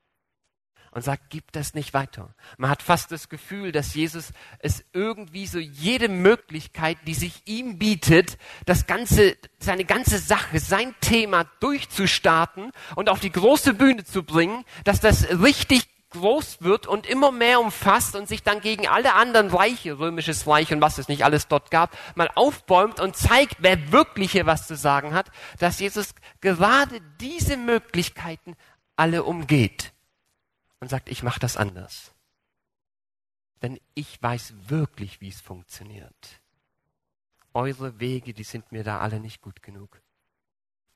und 0.96 1.02
sagt, 1.02 1.24
gib 1.30 1.52
das 1.52 1.74
nicht 1.74 1.94
weiter. 1.94 2.34
Man 2.58 2.70
hat 2.70 2.82
fast 2.82 3.12
das 3.12 3.28
Gefühl, 3.28 3.74
dass 3.74 3.94
Jesus 3.94 4.32
es 4.60 4.86
irgendwie 4.94 5.46
so 5.46 5.60
jede 5.60 6.08
Möglichkeit, 6.08 6.98
die 7.06 7.14
sich 7.14 7.42
ihm 7.46 7.78
bietet, 7.78 8.38
das 8.66 8.88
ganze, 8.88 9.36
seine 9.60 9.84
ganze 9.84 10.20
Sache, 10.20 10.58
sein 10.58 10.96
Thema 11.02 11.44
durchzustarten 11.60 12.72
und 12.96 13.10
auf 13.10 13.20
die 13.20 13.32
große 13.32 13.74
Bühne 13.74 14.06
zu 14.06 14.24
bringen, 14.24 14.64
dass 14.86 15.02
das 15.02 15.28
richtig 15.42 15.84
groß 16.12 16.62
wird 16.62 16.88
und 16.88 17.06
immer 17.06 17.34
mehr 17.34 17.60
umfasst 17.60 18.16
und 18.16 18.30
sich 18.30 18.42
dann 18.42 18.62
gegen 18.62 18.88
alle 18.88 19.16
anderen 19.16 19.50
Reiche, 19.50 20.00
römisches 20.00 20.48
Reich 20.48 20.72
und 20.72 20.80
was 20.80 20.98
es 20.98 21.10
nicht 21.10 21.26
alles 21.26 21.50
dort 21.50 21.72
gab, 21.72 21.94
mal 22.16 22.30
aufbäumt 22.36 23.02
und 23.02 23.18
zeigt, 23.18 23.58
wer 23.60 23.92
wirklich 23.92 24.32
hier 24.32 24.46
was 24.46 24.66
zu 24.66 24.78
sagen 24.78 25.14
hat, 25.14 25.30
dass 25.60 25.82
Jesus 25.82 26.16
gerade 26.40 27.02
diese 27.20 27.58
Möglichkeiten 27.58 28.56
alle 28.96 29.24
umgeht 29.24 29.92
und 30.80 30.90
sagt, 30.90 31.10
ich 31.10 31.24
mache 31.24 31.40
das 31.40 31.58
anders. 31.58 32.14
Denn 33.62 33.80
ich 33.94 34.22
weiß 34.22 34.70
wirklich, 34.70 35.22
wie 35.22 35.30
es 35.30 35.42
funktioniert. 35.42 36.42
Eure 37.54 38.00
Wege, 38.00 38.34
die 38.34 38.44
sind 38.44 38.72
mir 38.72 38.84
da 38.84 39.00
alle 39.00 39.20
nicht 39.20 39.42
gut 39.42 39.64
genug. 39.64 40.02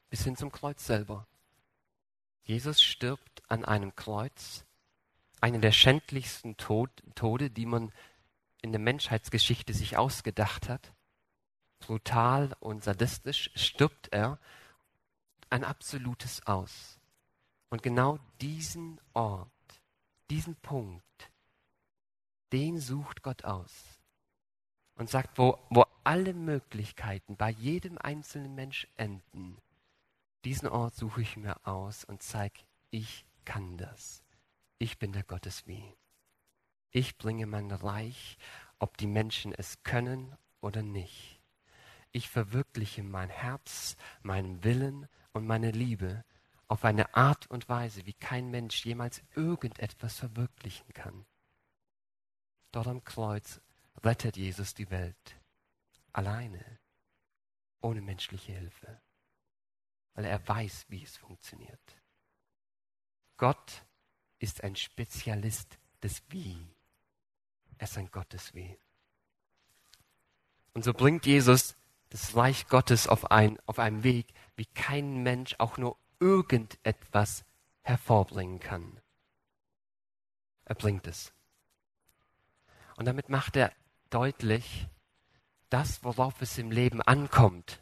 Bis 0.10 0.24
hin 0.24 0.36
zum 0.36 0.52
Kreuz 0.52 0.86
selber. 0.86 1.28
Jesus 2.44 2.82
stirbt 2.82 3.44
an 3.48 3.64
einem 3.64 3.96
Kreuz, 3.96 4.66
einen 5.40 5.62
der 5.62 5.72
schändlichsten 5.72 6.58
Tod, 6.58 6.90
Tode, 7.16 7.50
die 7.50 7.66
man 7.66 7.92
in 8.62 8.72
der 8.72 8.80
Menschheitsgeschichte 8.80 9.74
sich 9.74 9.98
ausgedacht 9.98 10.68
hat. 10.68 10.94
Brutal 11.80 12.56
und 12.60 12.84
sadistisch 12.84 13.52
stirbt 13.56 14.10
er 14.12 14.38
ein 15.50 15.64
absolutes 15.64 16.46
Aus. 16.46 17.00
Und 17.70 17.84
genau 17.84 18.20
diesen 18.42 19.00
Ort 19.14 19.50
diesen 20.30 20.56
Punkt, 20.56 21.32
den 22.52 22.80
sucht 22.80 23.22
Gott 23.22 23.46
aus 23.46 24.00
und 24.96 25.10
sagt, 25.10 25.38
wo, 25.38 25.58
wo 25.70 25.86
alle 26.04 26.34
Möglichkeiten 26.34 27.38
bei 27.38 27.50
jedem 27.50 27.98
einzelnen 27.98 28.56
Mensch 28.56 28.88
enden, 28.96 29.58
diesen 30.46 30.68
Ort 30.68 30.96
suche 30.96 31.22
ich 31.22 31.38
mir 31.38 31.66
aus 31.68 32.04
und 32.04 32.24
zeige, 32.24 32.62
ich 32.92 33.26
kann 33.46 33.78
das. 33.78 34.24
Ich 34.78 34.98
bin 34.98 35.12
der 35.12 35.24
Gottes 35.24 35.68
wie. 35.68 35.84
Ich 36.92 37.18
bringe 37.18 37.46
mein 37.46 37.72
Reich, 37.72 38.38
ob 38.80 38.98
die 38.98 39.08
Menschen 39.08 39.54
es 39.54 39.84
können 39.84 40.36
oder 40.62 40.82
nicht. 40.82 41.40
Ich 42.12 42.30
verwirkliche 42.30 43.04
mein 43.04 43.30
Herz, 43.30 43.96
meinen 44.24 44.64
Willen 44.64 45.08
und 45.34 45.46
meine 45.46 45.72
Liebe 45.72 46.24
auf 46.70 46.86
eine 46.86 47.16
Art 47.16 47.48
und 47.48 47.68
Weise, 47.68 48.06
wie 48.06 48.14
kein 48.14 48.50
Mensch 48.52 48.86
jemals 48.86 49.22
irgendetwas 49.36 50.20
verwirklichen 50.20 50.94
kann. 50.94 51.26
Dort 52.72 52.88
am 52.88 53.04
Kreuz 53.04 53.60
rettet 54.04 54.38
Jesus 54.38 54.76
die 54.76 54.90
Welt. 54.92 55.36
Alleine. 56.14 56.64
Ohne 57.82 58.02
menschliche 58.02 58.52
Hilfe. 58.52 59.02
Weil 60.14 60.26
er 60.26 60.48
weiß, 60.48 60.86
wie 60.90 61.04
es 61.04 61.18
funktioniert. 61.18 61.98
Gott 63.38 63.84
ist 64.38 64.64
ein 64.64 64.76
Spezialist 64.76 65.80
des 66.04 66.22
Wie. 66.30 66.76
Er 67.80 67.86
ist 67.86 67.98
ein 67.98 68.12
Gott 68.12 68.32
des 68.32 68.54
Wie. 68.54 68.78
Und 70.74 70.84
so 70.84 70.94
bringt 70.94 71.26
Jesus 71.26 71.76
das 72.10 72.36
Reich 72.36 72.68
Gottes 72.68 73.08
auf, 73.08 73.32
ein, 73.32 73.60
auf 73.66 73.80
einem 73.80 74.04
Weg, 74.04 74.28
wie 74.56 74.66
kein 74.66 75.24
Mensch 75.24 75.56
auch 75.58 75.78
nur 75.78 75.98
irgendetwas 76.20 77.46
hervorbringen 77.82 78.60
kann. 78.60 79.00
Er 80.66 80.76
bringt 80.76 81.08
es. 81.08 81.34
Und 82.96 83.06
damit 83.06 83.30
macht 83.30 83.56
er 83.56 83.72
deutlich, 84.10 84.88
das, 85.70 86.04
worauf 86.04 86.42
es 86.42 86.58
im 86.58 86.72
Leben 86.72 87.02
ankommt, 87.02 87.82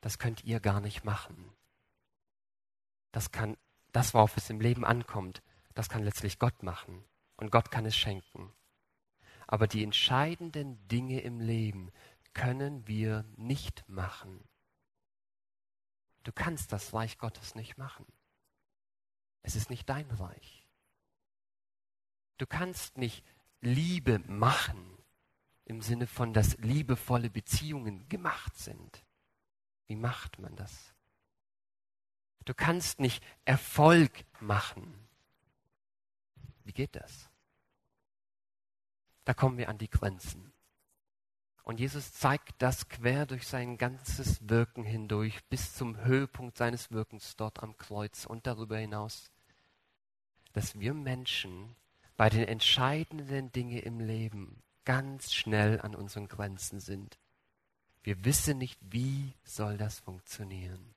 das 0.00 0.18
könnt 0.18 0.44
ihr 0.44 0.60
gar 0.60 0.80
nicht 0.80 1.04
machen. 1.04 1.52
Das 3.12 3.32
kann, 3.32 3.56
das, 3.92 4.14
worauf 4.14 4.36
es 4.36 4.50
im 4.50 4.60
Leben 4.60 4.84
ankommt, 4.84 5.42
das 5.74 5.88
kann 5.88 6.04
letztlich 6.04 6.38
Gott 6.38 6.62
machen. 6.62 7.04
Und 7.36 7.50
Gott 7.50 7.70
kann 7.70 7.86
es 7.86 7.96
schenken. 7.96 8.52
Aber 9.46 9.66
die 9.66 9.82
entscheidenden 9.82 10.86
Dinge 10.88 11.20
im 11.20 11.40
Leben 11.40 11.90
können 12.34 12.86
wir 12.86 13.24
nicht 13.36 13.84
machen. 13.88 14.46
Du 16.26 16.32
kannst 16.32 16.72
das 16.72 16.92
Reich 16.92 17.18
Gottes 17.18 17.54
nicht 17.54 17.78
machen. 17.78 18.04
Es 19.42 19.54
ist 19.54 19.70
nicht 19.70 19.88
dein 19.88 20.10
Reich. 20.10 20.66
Du 22.36 22.48
kannst 22.48 22.98
nicht 22.98 23.24
Liebe 23.60 24.18
machen 24.26 24.98
im 25.66 25.80
Sinne 25.82 26.08
von, 26.08 26.32
dass 26.32 26.58
liebevolle 26.58 27.30
Beziehungen 27.30 28.08
gemacht 28.08 28.56
sind. 28.56 29.04
Wie 29.86 29.94
macht 29.94 30.40
man 30.40 30.56
das? 30.56 30.92
Du 32.44 32.54
kannst 32.54 32.98
nicht 32.98 33.22
Erfolg 33.44 34.24
machen. 34.40 35.06
Wie 36.64 36.72
geht 36.72 36.96
das? 36.96 37.30
Da 39.24 39.32
kommen 39.32 39.58
wir 39.58 39.68
an 39.68 39.78
die 39.78 39.90
Grenzen. 39.90 40.45
Und 41.66 41.80
Jesus 41.80 42.12
zeigt 42.12 42.62
das 42.62 42.88
quer 42.88 43.26
durch 43.26 43.48
sein 43.48 43.76
ganzes 43.76 44.48
Wirken 44.48 44.84
hindurch 44.84 45.44
bis 45.46 45.74
zum 45.74 46.04
Höhepunkt 46.04 46.56
seines 46.56 46.92
Wirkens 46.92 47.34
dort 47.34 47.60
am 47.60 47.76
Kreuz 47.76 48.24
und 48.24 48.46
darüber 48.46 48.78
hinaus, 48.78 49.32
dass 50.52 50.78
wir 50.78 50.94
Menschen 50.94 51.74
bei 52.16 52.30
den 52.30 52.44
entscheidenden 52.44 53.50
Dingen 53.50 53.80
im 53.80 53.98
Leben 53.98 54.62
ganz 54.84 55.34
schnell 55.34 55.80
an 55.80 55.96
unseren 55.96 56.28
Grenzen 56.28 56.78
sind. 56.78 57.18
Wir 58.04 58.24
wissen 58.24 58.58
nicht, 58.58 58.78
wie 58.82 59.34
soll 59.42 59.76
das 59.76 59.98
funktionieren. 59.98 60.94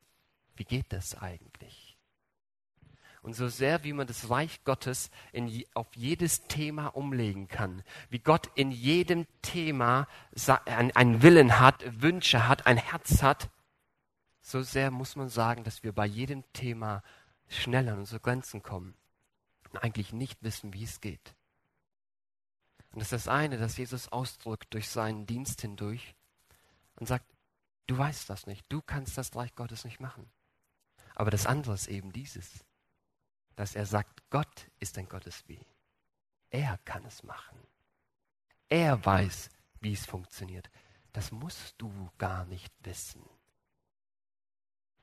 Wie 0.56 0.66
geht 0.66 0.94
das 0.94 1.16
eigentlich? 1.18 1.89
Und 3.30 3.36
so 3.36 3.48
sehr, 3.48 3.84
wie 3.84 3.94
man 3.94 4.08
das 4.08 4.32
Reich 4.32 4.64
Gottes 4.64 5.12
in, 5.34 5.64
auf 5.76 5.86
jedes 5.96 6.48
Thema 6.48 6.88
umlegen 6.88 7.48
kann, 7.48 7.84
wie 8.10 8.18
Gott 8.18 8.50
in 8.56 8.72
jedem 8.72 9.28
Thema 9.44 10.08
einen 10.66 11.22
Willen 11.22 11.60
hat, 11.60 11.84
Wünsche 12.02 12.48
hat, 12.48 12.66
ein 12.66 12.78
Herz 12.78 13.22
hat, 13.22 13.52
so 14.42 14.64
sehr 14.64 14.90
muss 14.90 15.16
man 15.16 15.30
sagen, 15.30 15.64
dass 15.64 15.84
wir 15.84 15.94
bei 15.94 16.08
jedem 16.08 16.44
Thema 16.54 17.04
schnell 17.48 17.88
an 17.90 18.00
unsere 18.00 18.20
Grenzen 18.20 18.64
kommen 18.64 18.96
und 19.70 19.84
eigentlich 19.84 20.12
nicht 20.12 20.42
wissen, 20.42 20.74
wie 20.74 20.86
es 20.86 21.00
geht. 21.00 21.36
Und 22.94 22.98
das 22.98 23.12
ist 23.12 23.28
das 23.28 23.28
eine, 23.28 23.60
das 23.60 23.78
Jesus 23.78 24.12
ausdrückt 24.12 24.74
durch 24.74 24.90
seinen 24.90 25.28
Dienst 25.28 25.62
hindurch 25.62 26.16
und 26.96 27.06
sagt, 27.06 27.26
du 27.86 27.96
weißt 27.96 28.28
das 28.28 28.48
nicht, 28.48 28.66
du 28.70 28.82
kannst 28.82 29.20
das 29.20 29.36
Reich 29.36 29.54
Gottes 29.54 29.86
nicht 29.86 30.00
machen. 30.00 30.28
Aber 31.14 31.30
das 31.30 31.46
andere 31.46 31.76
ist 31.76 31.90
eben 31.90 32.12
dieses 32.12 32.66
dass 33.60 33.76
er 33.76 33.86
sagt, 33.86 34.24
Gott 34.30 34.70
ist 34.80 34.98
ein 34.98 35.10
Gottes 35.10 35.44
wie. 35.48 35.60
Er 36.50 36.78
kann 36.86 37.04
es 37.04 37.24
machen. 37.24 37.58
Er 38.70 39.06
weiß, 39.06 39.50
wie 39.82 39.92
es 39.92 40.06
funktioniert. 40.06 40.70
Das 41.12 41.34
musst 41.34 41.76
du 41.78 41.92
gar 42.18 42.46
nicht 42.46 42.74
wissen. 42.84 43.22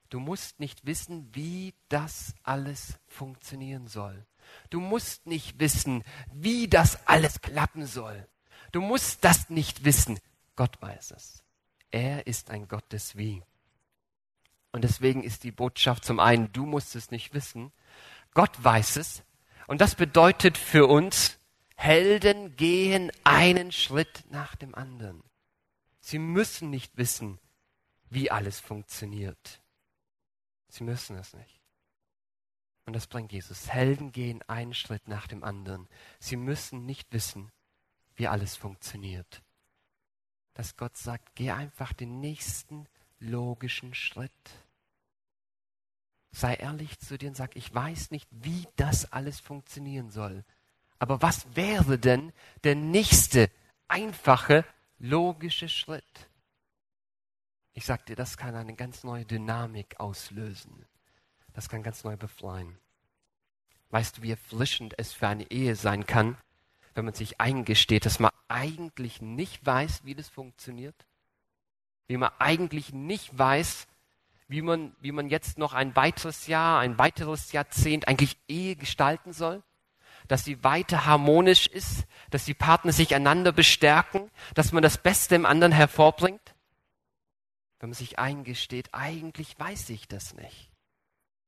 Du 0.09 0.21
musst 0.21 0.59
nicht 0.59 0.87
wissen, 0.87 1.29
wie 1.35 1.75
das 1.91 2.35
alles 2.45 2.99
funktionieren 3.09 3.89
soll. 3.89 4.25
Du 4.71 4.81
musst 4.81 5.27
nicht 5.27 5.61
wissen, 5.61 6.03
wie 6.33 6.67
das 6.67 7.07
alles 7.07 7.43
klappen 7.43 7.85
soll. 7.85 8.27
Du 8.73 8.81
musst 8.81 9.23
das 9.23 9.51
nicht 9.51 9.85
wissen. 9.85 10.19
Gott 10.55 10.81
weiß 10.81 11.11
es. 11.11 11.45
Er 11.91 12.27
ist 12.27 12.49
ein 12.49 12.69
Gott 12.69 12.91
des 12.91 13.17
Wie. 13.19 13.43
Und 14.73 14.83
deswegen 14.83 15.23
ist 15.23 15.45
die 15.45 15.53
Botschaft 15.53 16.07
zum 16.07 16.21
einen, 16.21 16.53
du 16.53 16.65
musst 16.65 16.97
es 16.97 17.11
nicht 17.11 17.35
wissen, 17.35 17.71
Gott 18.37 18.63
weiß 18.63 18.97
es. 18.97 19.23
Und 19.67 19.81
das 19.81 19.95
bedeutet 19.95 20.59
für 20.59 20.87
uns, 20.87 21.39
Helden 21.75 22.55
gehen 22.55 23.11
einen 23.25 23.73
Schritt 23.73 24.25
nach 24.29 24.57
dem 24.57 24.75
anderen. 24.75 25.23
Sie 26.01 26.19
müssen 26.19 26.69
nicht 26.69 26.99
wissen, 26.99 27.39
wie 28.11 28.31
alles 28.31 28.61
funktioniert. 28.61 29.63
Sie 30.69 30.85
müssen 30.85 31.17
es 31.17 31.33
nicht. 31.33 31.63
Und 32.85 32.93
das 32.93 33.07
bringt 33.07 33.33
Jesus. 33.33 33.71
Helden 33.71 34.13
gehen 34.13 34.43
einen 34.43 34.75
Schritt 34.75 35.09
nach 35.09 35.27
dem 35.27 35.43
anderen. 35.43 35.89
Sie 36.21 36.37
müssen 36.37 36.85
nicht 36.85 37.11
wissen, 37.15 37.51
wie 38.17 38.29
alles 38.29 38.55
funktioniert. 38.55 39.43
Dass 40.53 40.77
Gott 40.77 40.99
sagt, 40.99 41.35
geh 41.37 41.53
einfach 41.53 41.95
den 41.95 42.21
nächsten 42.21 42.87
logischen 43.19 43.95
Schritt 43.95 44.31
sei 46.37 46.55
ehrlich 46.55 46.99
zu 46.99 47.17
dir 47.17 47.31
und 47.31 47.35
sag, 47.35 47.57
ich 47.57 47.75
weiß 47.75 48.11
nicht, 48.11 48.29
wie 48.31 48.69
das 48.77 49.11
alles 49.13 49.41
funktionieren 49.41 50.11
soll. 50.11 50.45
Aber 50.99 51.23
was 51.23 51.47
wäre 51.57 51.99
denn 51.99 52.33
der 52.63 52.75
nächste 52.75 53.51
einfache, 53.89 54.65
logische 54.99 55.69
Schritt? 55.69 56.29
Ich 57.73 57.87
sag 57.87 58.05
dir, 58.07 58.17
das 58.17 58.37
kann 58.37 58.55
eine 58.55 58.75
ganz 58.75 59.03
neue 59.03 59.25
Dynamik 59.25 59.99
auslösen. 59.99 60.85
Das 61.55 61.71
kann 61.71 61.83
ganz 61.83 62.05
neu 62.05 62.17
befreien. 62.19 62.79
Weißt 63.89 64.19
du, 64.19 64.23
wie 64.23 64.31
erfrischend 64.31 64.95
es 64.99 65.13
für 65.13 65.29
eine 65.29 65.51
Ehe 65.51 65.75
sein 65.75 66.07
kann, 66.07 66.37
wenn 66.95 67.07
man 67.07 67.15
sich 67.15 67.41
eingesteht, 67.41 68.05
dass 68.05 68.19
man 68.19 68.33
eigentlich 68.49 69.23
nicht 69.23 69.65
weiß, 69.65 70.05
wie 70.05 70.15
das 70.15 70.29
funktioniert? 70.29 71.07
Wie 72.09 72.19
man 72.19 72.31
eigentlich 72.39 72.93
nicht 72.93 73.39
weiß, 73.39 73.87
wie 74.49 74.63
man, 74.63 74.95
wie 75.01 75.13
man 75.13 75.29
jetzt 75.29 75.59
noch 75.59 75.73
ein 75.73 75.97
weiteres 75.97 76.47
Jahr, 76.47 76.81
ein 76.81 76.99
weiteres 76.99 77.53
Jahrzehnt 77.53 78.09
eigentlich 78.09 78.39
Ehe 78.49 78.77
gestalten 78.77 79.33
soll, 79.33 79.63
dass 80.29 80.45
sie 80.45 80.63
weiter 80.63 81.07
harmonisch 81.07 81.67
ist, 81.67 82.07
dass 82.31 82.45
die 82.45 82.55
Partner 82.55 82.93
sich 82.93 83.15
einander 83.15 83.53
bestärken, 83.53 84.31
dass 84.55 84.73
man 84.73 84.83
das 84.83 84.99
Beste 84.99 85.35
im 85.35 85.47
anderen 85.47 85.73
hervorbringt. 85.73 86.55
Wenn 87.79 87.91
man 87.91 87.95
sich 87.95 88.19
eingesteht, 88.19 88.89
eigentlich 88.93 89.59
weiß 89.59 89.91
ich 89.91 90.09
das 90.09 90.35
nicht. 90.35 90.71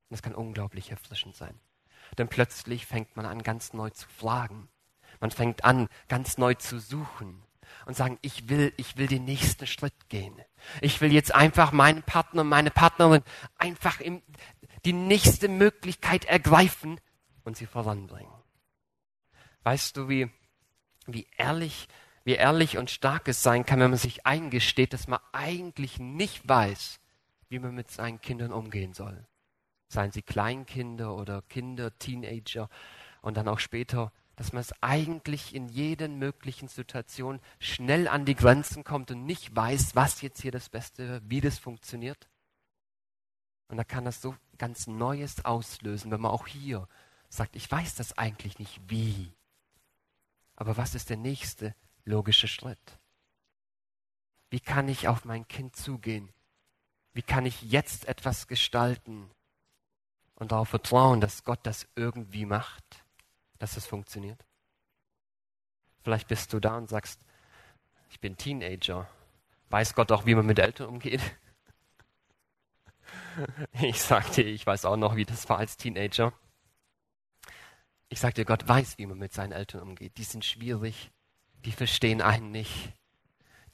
Das 0.09 0.21
kann 0.21 0.35
unglaublich 0.35 0.91
erfrischend 0.91 1.35
sein. 1.35 1.59
Denn 2.17 2.27
plötzlich 2.27 2.85
fängt 2.85 3.15
man 3.15 3.25
an, 3.25 3.43
ganz 3.43 3.73
neu 3.73 3.89
zu 3.91 4.07
fragen. 4.09 4.69
Man 5.19 5.31
fängt 5.31 5.63
an, 5.63 5.87
ganz 6.07 6.37
neu 6.37 6.53
zu 6.55 6.79
suchen 6.79 7.43
und 7.85 7.95
sagen, 7.95 8.17
ich 8.21 8.49
will, 8.49 8.73
ich 8.77 8.97
will 8.97 9.07
den 9.07 9.25
nächsten 9.25 9.67
Schritt 9.67 10.09
gehen. 10.09 10.35
Ich 10.81 11.01
will 11.01 11.11
jetzt 11.11 11.33
einfach 11.33 11.71
meinen 11.71 12.03
Partner, 12.03 12.43
meine 12.43 12.71
Partnerin 12.71 13.23
einfach 13.57 13.99
im, 13.99 14.21
die 14.85 14.93
nächste 14.93 15.47
Möglichkeit 15.47 16.25
ergreifen 16.25 16.99
und 17.43 17.57
sie 17.57 17.65
voranbringen. 17.65 18.31
Weißt 19.63 19.97
du, 19.97 20.09
wie, 20.09 20.29
wie 21.05 21.27
ehrlich, 21.37 21.87
wie 22.23 22.35
ehrlich 22.35 22.77
und 22.77 22.89
stark 22.89 23.27
es 23.27 23.43
sein 23.43 23.65
kann, 23.65 23.79
wenn 23.79 23.91
man 23.91 23.99
sich 23.99 24.25
eingesteht, 24.25 24.93
dass 24.93 25.07
man 25.07 25.19
eigentlich 25.31 25.99
nicht 25.99 26.47
weiß, 26.47 26.99
wie 27.49 27.59
man 27.59 27.75
mit 27.75 27.91
seinen 27.91 28.21
Kindern 28.21 28.51
umgehen 28.51 28.93
soll. 28.93 29.27
Seien 29.87 30.11
sie 30.11 30.21
Kleinkinder 30.21 31.15
oder 31.15 31.41
Kinder, 31.43 31.97
Teenager 31.97 32.69
und 33.21 33.37
dann 33.37 33.47
auch 33.47 33.59
später 33.59 34.11
dass 34.39 34.53
man 34.53 34.61
es 34.61 34.73
eigentlich 34.81 35.53
in 35.53 35.67
jeden 35.67 36.17
möglichen 36.17 36.69
Situation 36.69 37.41
schnell 37.59 38.07
an 38.07 38.23
die 38.23 38.35
Grenzen 38.35 38.85
kommt 38.85 39.11
und 39.11 39.25
nicht 39.25 39.53
weiß, 39.53 39.97
was 39.97 40.21
jetzt 40.21 40.41
hier 40.41 40.53
das 40.53 40.69
Beste, 40.69 41.21
wie 41.25 41.41
das 41.41 41.59
funktioniert. 41.59 42.29
Und 43.67 43.75
da 43.75 43.83
kann 43.83 44.05
das 44.05 44.21
so 44.21 44.37
ganz 44.57 44.87
Neues 44.87 45.43
auslösen, 45.43 46.09
wenn 46.09 46.21
man 46.21 46.31
auch 46.31 46.47
hier 46.47 46.87
sagt, 47.27 47.57
ich 47.57 47.69
weiß 47.69 47.95
das 47.95 48.17
eigentlich 48.17 48.59
nicht 48.59 48.79
wie. 48.87 49.33
Aber 50.55 50.77
was 50.77 50.95
ist 50.95 51.09
der 51.09 51.17
nächste 51.17 51.75
logische 52.05 52.47
Schritt? 52.47 52.97
Wie 54.49 54.61
kann 54.61 54.87
ich 54.87 55.09
auf 55.09 55.25
mein 55.25 55.49
Kind 55.49 55.75
zugehen? 55.75 56.29
Wie 57.11 57.23
kann 57.23 57.45
ich 57.45 57.61
jetzt 57.63 58.07
etwas 58.07 58.47
gestalten 58.47 59.29
und 60.35 60.53
darauf 60.53 60.69
vertrauen, 60.69 61.19
dass 61.19 61.43
Gott 61.43 61.59
das 61.63 61.89
irgendwie 61.97 62.45
macht? 62.45 63.03
Dass 63.59 63.77
es 63.77 63.85
funktioniert? 63.85 64.43
Vielleicht 66.01 66.27
bist 66.27 66.51
du 66.53 66.59
da 66.59 66.77
und 66.77 66.89
sagst, 66.89 67.21
ich 68.09 68.19
bin 68.19 68.37
Teenager. 68.37 69.07
Weiß 69.69 69.93
Gott 69.93 70.11
auch, 70.11 70.25
wie 70.25 70.35
man 70.35 70.45
mit 70.45 70.59
Eltern 70.59 70.87
umgeht? 70.87 71.21
Ich 73.81 74.01
sag 74.01 74.31
dir, 74.33 74.45
ich 74.45 74.67
weiß 74.67 74.85
auch 74.85 74.97
noch, 74.97 75.15
wie 75.15 75.25
das 75.25 75.49
war 75.49 75.57
als 75.57 75.77
Teenager. 75.77 76.31
Ich 78.09 78.19
sag 78.19 78.35
dir, 78.35 78.45
Gott 78.45 78.67
weiß, 78.67 78.97
wie 78.97 79.07
man 79.07 79.17
mit 79.17 79.33
seinen 79.33 79.51
Eltern 79.51 79.81
umgeht. 79.81 80.17
Die 80.17 80.23
sind 80.23 80.45
schwierig, 80.45 81.09
die 81.65 81.71
verstehen 81.71 82.21
einen 82.21 82.51
nicht. 82.51 82.91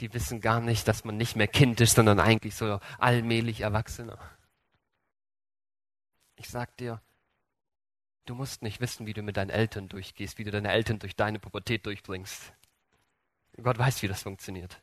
Die 0.02 0.13
wissen 0.13 0.39
gar 0.39 0.62
nicht, 0.62 0.88
dass 0.88 1.04
man 1.04 1.17
nicht 1.17 1.36
mehr 1.36 1.48
Kind 1.48 1.82
ist, 1.82 1.95
sondern 1.95 2.19
eigentlich 2.19 2.56
so 2.56 2.80
allmählich 2.98 3.62
Erwachsener. 3.62 4.19
Ich 6.36 6.50
sag 6.50 6.76
dir, 6.78 7.02
Du 8.26 8.34
musst 8.34 8.64
nicht 8.64 8.82
wissen, 8.82 9.06
wie 9.06 9.14
du 9.14 9.22
mit 9.22 9.38
deinen 9.38 9.52
Eltern 9.52 9.88
durchgehst, 9.88 10.38
wie 10.38 10.44
du 10.44 10.52
deine 10.52 10.72
Eltern 10.72 11.00
durch 11.00 11.16
deine 11.16 11.40
Pubertät 11.40 11.86
durchbringst. 11.86 12.54
Gott 13.62 13.78
weiß, 13.78 14.02
wie 14.02 14.08
das 14.08 14.24
funktioniert. 14.24 14.82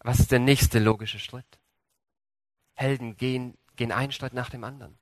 Was 0.00 0.20
ist 0.20 0.32
der 0.32 0.40
nächste 0.40 0.78
logische 0.78 1.18
Schritt? 1.18 1.46
Helden 2.74 3.16
gehen, 3.16 3.56
gehen 3.76 3.92
einen 3.92 4.12
Schritt 4.12 4.34
nach 4.34 4.50
dem 4.50 4.64
anderen. 4.64 4.98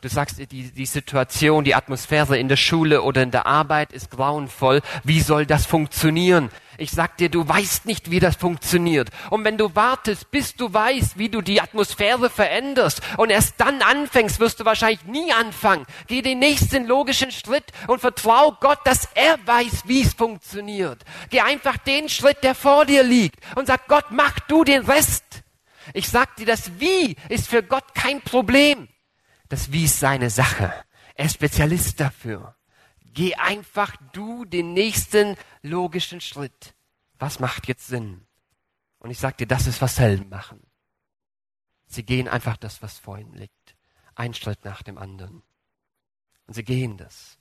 Du 0.00 0.08
sagst, 0.08 0.38
die, 0.38 0.70
die 0.70 0.86
Situation, 0.86 1.64
die 1.64 1.74
Atmosphäre 1.74 2.38
in 2.38 2.48
der 2.48 2.56
Schule 2.56 3.02
oder 3.02 3.22
in 3.22 3.30
der 3.30 3.46
Arbeit 3.46 3.92
ist 3.92 4.10
grauenvoll. 4.10 4.80
Wie 5.04 5.20
soll 5.20 5.46
das 5.46 5.66
funktionieren? 5.66 6.50
Ich 6.78 6.90
sag 6.90 7.16
dir, 7.16 7.28
du 7.28 7.46
weißt 7.46 7.86
nicht, 7.86 8.10
wie 8.10 8.20
das 8.20 8.36
funktioniert. 8.36 9.10
Und 9.30 9.44
wenn 9.44 9.58
du 9.58 9.74
wartest, 9.74 10.30
bis 10.30 10.56
du 10.56 10.72
weißt, 10.72 11.18
wie 11.18 11.28
du 11.28 11.40
die 11.40 11.60
Atmosphäre 11.60 12.30
veränderst 12.30 13.00
und 13.16 13.30
erst 13.30 13.54
dann 13.58 13.82
anfängst, 13.82 14.40
wirst 14.40 14.60
du 14.60 14.64
wahrscheinlich 14.64 15.04
nie 15.04 15.32
anfangen. 15.32 15.86
Geh 16.06 16.22
den 16.22 16.38
nächsten 16.38 16.86
logischen 16.86 17.30
Schritt 17.30 17.64
und 17.86 18.00
vertrau 18.00 18.56
Gott, 18.60 18.80
dass 18.84 19.08
er 19.14 19.38
weiß, 19.46 19.84
wie 19.86 20.02
es 20.02 20.14
funktioniert. 20.14 21.04
Geh 21.30 21.40
einfach 21.40 21.78
den 21.78 22.08
Schritt, 22.08 22.42
der 22.42 22.54
vor 22.54 22.86
dir 22.86 23.02
liegt 23.02 23.36
und 23.56 23.66
sag, 23.66 23.86
Gott, 23.88 24.06
mach 24.10 24.40
du 24.40 24.64
den 24.64 24.82
Rest. 24.82 25.24
Ich 25.92 26.08
sag 26.08 26.36
dir, 26.36 26.46
das 26.46 26.80
Wie 26.80 27.16
ist 27.28 27.48
für 27.48 27.62
Gott 27.62 27.94
kein 27.94 28.20
Problem. 28.22 28.88
Das 29.48 29.70
Wie 29.70 29.84
ist 29.84 30.00
seine 30.00 30.30
Sache. 30.30 30.72
Er 31.14 31.26
ist 31.26 31.34
Spezialist 31.34 32.00
dafür. 32.00 32.56
Geh 33.14 33.36
einfach 33.36 33.96
du 34.12 34.44
den 34.44 34.74
nächsten 34.74 35.36
logischen 35.62 36.20
Schritt. 36.20 36.74
Was 37.18 37.38
macht 37.38 37.68
jetzt 37.68 37.86
Sinn? 37.86 38.26
Und 38.98 39.10
ich 39.10 39.20
sag 39.20 39.38
dir, 39.38 39.46
das 39.46 39.68
ist, 39.68 39.80
was 39.80 40.00
Helden 40.00 40.28
machen. 40.28 40.60
Sie 41.86 42.02
gehen 42.02 42.26
einfach 42.26 42.56
das, 42.56 42.82
was 42.82 42.98
vor 42.98 43.16
ihnen 43.18 43.34
liegt. 43.34 43.76
Ein 44.16 44.34
Schritt 44.34 44.64
nach 44.64 44.82
dem 44.82 44.98
anderen. 44.98 45.42
Und 46.48 46.54
sie 46.54 46.64
gehen 46.64 46.96
das. 46.96 47.38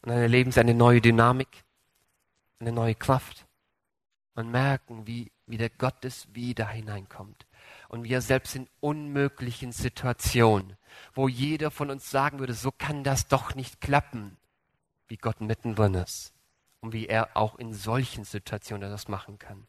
Und 0.00 0.08
dann 0.08 0.18
erleben 0.18 0.50
sie 0.50 0.60
eine 0.60 0.74
neue 0.74 1.02
Dynamik, 1.02 1.64
eine 2.58 2.72
neue 2.72 2.94
Kraft. 2.94 3.46
Und 4.34 4.50
merken, 4.50 5.06
wie, 5.06 5.30
wie 5.46 5.58
der 5.58 5.70
Gottes 5.70 6.26
wieder 6.34 6.68
hineinkommt. 6.68 7.46
Und 7.94 8.02
wie 8.02 8.12
er 8.12 8.22
selbst 8.22 8.56
in 8.56 8.68
unmöglichen 8.80 9.70
Situationen, 9.70 10.76
wo 11.12 11.28
jeder 11.28 11.70
von 11.70 11.92
uns 11.92 12.10
sagen 12.10 12.40
würde, 12.40 12.52
so 12.52 12.72
kann 12.72 13.04
das 13.04 13.28
doch 13.28 13.54
nicht 13.54 13.80
klappen, 13.80 14.36
wie 15.06 15.16
Gott 15.16 15.40
mittendrin 15.40 15.94
ist. 15.94 16.34
Und 16.80 16.92
wie 16.92 17.06
er 17.06 17.36
auch 17.36 17.54
in 17.54 17.72
solchen 17.72 18.24
Situationen 18.24 18.90
das 18.90 19.06
machen 19.06 19.38
kann. 19.38 19.68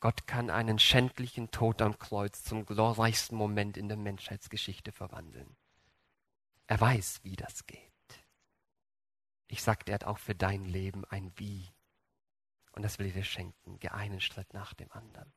Gott 0.00 0.26
kann 0.26 0.50
einen 0.50 0.78
schändlichen 0.78 1.50
Tod 1.50 1.80
am 1.80 1.98
Kreuz 1.98 2.44
zum 2.44 2.66
glorreichsten 2.66 3.34
Moment 3.34 3.78
in 3.78 3.88
der 3.88 3.96
Menschheitsgeschichte 3.96 4.92
verwandeln. 4.92 5.56
Er 6.66 6.78
weiß, 6.78 7.20
wie 7.22 7.36
das 7.36 7.64
geht. 7.64 7.80
Ich 9.46 9.62
sagte, 9.62 9.92
er 9.92 9.94
hat 9.94 10.04
auch 10.04 10.18
für 10.18 10.34
dein 10.34 10.66
Leben 10.66 11.06
ein 11.06 11.32
Wie. 11.36 11.66
Und 12.72 12.82
das 12.82 12.98
will 12.98 13.06
ich 13.06 13.14
dir 13.14 13.24
schenken. 13.24 13.78
Einen 13.88 14.20
Schritt 14.20 14.52
nach 14.52 14.74
dem 14.74 14.92
anderen. 14.92 15.32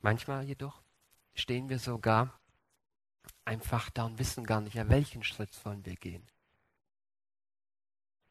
Manchmal 0.00 0.44
jedoch 0.44 0.82
stehen 1.34 1.68
wir 1.68 1.78
sogar 1.78 2.38
einfach 3.44 3.90
da 3.90 4.04
und 4.04 4.18
wissen 4.18 4.44
gar 4.44 4.60
nicht, 4.60 4.74
ja, 4.74 4.88
welchen 4.88 5.24
Schritt 5.24 5.52
sollen 5.54 5.84
wir 5.84 5.96
gehen. 5.96 6.26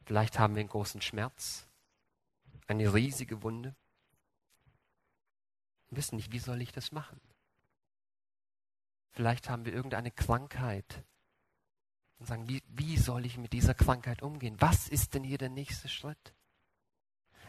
Vielleicht 0.04 0.38
haben 0.38 0.54
wir 0.54 0.60
einen 0.60 0.68
großen 0.68 1.02
Schmerz, 1.02 1.66
eine 2.68 2.94
riesige 2.94 3.42
Wunde. 3.42 3.74
Wir 5.88 5.98
wissen 5.98 6.16
nicht, 6.16 6.32
wie 6.32 6.38
soll 6.38 6.62
ich 6.62 6.72
das 6.72 6.92
machen. 6.92 7.20
Vielleicht 9.10 9.48
haben 9.48 9.64
wir 9.64 9.72
irgendeine 9.72 10.10
Krankheit 10.10 11.02
und 12.18 12.26
sagen, 12.26 12.48
wie, 12.48 12.62
wie 12.68 12.96
soll 12.96 13.26
ich 13.26 13.38
mit 13.38 13.52
dieser 13.52 13.74
Krankheit 13.74 14.22
umgehen? 14.22 14.60
Was 14.60 14.88
ist 14.88 15.14
denn 15.14 15.24
hier 15.24 15.38
der 15.38 15.48
nächste 15.48 15.88
Schritt? 15.88 16.35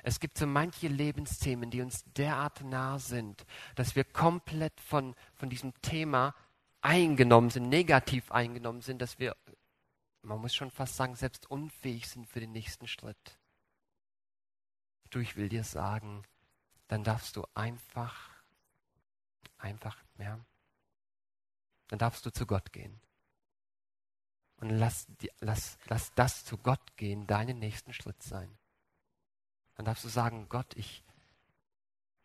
Es 0.08 0.22
gibt 0.22 0.38
so 0.38 0.48
manche 0.48 0.88
Lebensthemen, 0.88 1.70
die 1.70 1.82
uns 1.82 2.06
derart 2.14 2.64
nah 2.64 2.98
sind, 2.98 3.46
dass 3.76 3.98
wir 3.98 4.06
komplett 4.06 4.80
von, 4.80 5.14
von 5.34 5.50
diesem 5.50 5.74
Thema 5.82 6.34
eingenommen 6.80 7.50
sind, 7.50 7.68
negativ 7.68 8.32
eingenommen 8.32 8.80
sind, 8.80 9.02
dass 9.02 9.20
wir, 9.20 9.36
man 10.22 10.40
muss 10.40 10.56
schon 10.56 10.72
fast 10.72 10.96
sagen, 10.96 11.18
selbst 11.18 11.52
unfähig 11.52 12.08
sind 12.08 12.26
für 12.26 12.40
den 12.40 12.54
nächsten 12.54 12.88
Schritt. 12.88 13.38
Du, 15.10 15.20
ich 15.20 15.36
will 15.36 15.50
dir 15.50 15.66
sagen, 15.66 16.24
dann 16.88 17.04
darfst 17.04 17.36
du 17.36 17.44
einfach, 17.54 18.30
einfach, 19.58 19.98
ja, 20.20 20.40
dann 21.90 22.00
darfst 22.00 22.26
du 22.26 22.32
zu 22.32 22.46
Gott 22.46 22.72
gehen. 22.72 23.02
Und 24.62 24.70
lass, 24.70 25.06
lass, 25.42 25.78
lass 25.88 26.14
das 26.14 26.46
zu 26.46 26.58
Gott 26.58 26.96
gehen, 26.96 27.28
deinen 27.28 27.60
nächsten 27.60 27.92
Schritt 27.92 28.24
sein. 28.24 28.58
Dann 29.78 29.86
darfst 29.86 30.04
du 30.04 30.10
sagen, 30.10 30.50
Gott, 30.50 30.76
ich, 30.76 31.04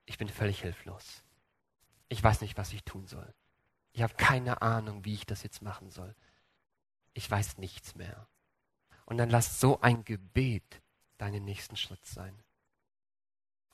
ich 0.06 0.18
bin 0.18 0.28
völlig 0.28 0.62
hilflos. 0.62 1.22
Ich 2.08 2.22
weiß 2.22 2.40
nicht, 2.40 2.56
was 2.56 2.72
ich 2.72 2.82
tun 2.82 3.06
soll. 3.06 3.32
Ich 3.92 4.02
habe 4.02 4.14
keine 4.14 4.62
Ahnung, 4.62 5.04
wie 5.04 5.14
ich 5.14 5.26
das 5.26 5.42
jetzt 5.42 5.60
machen 5.62 5.90
soll. 5.90 6.14
Ich 7.12 7.30
weiß 7.30 7.58
nichts 7.58 7.94
mehr. 7.94 8.26
Und 9.04 9.18
dann 9.18 9.28
lass 9.28 9.60
so 9.60 9.80
ein 9.82 10.04
Gebet 10.04 10.82
deinen 11.18 11.44
nächsten 11.44 11.76
Schritt 11.76 12.04
sein. 12.06 12.42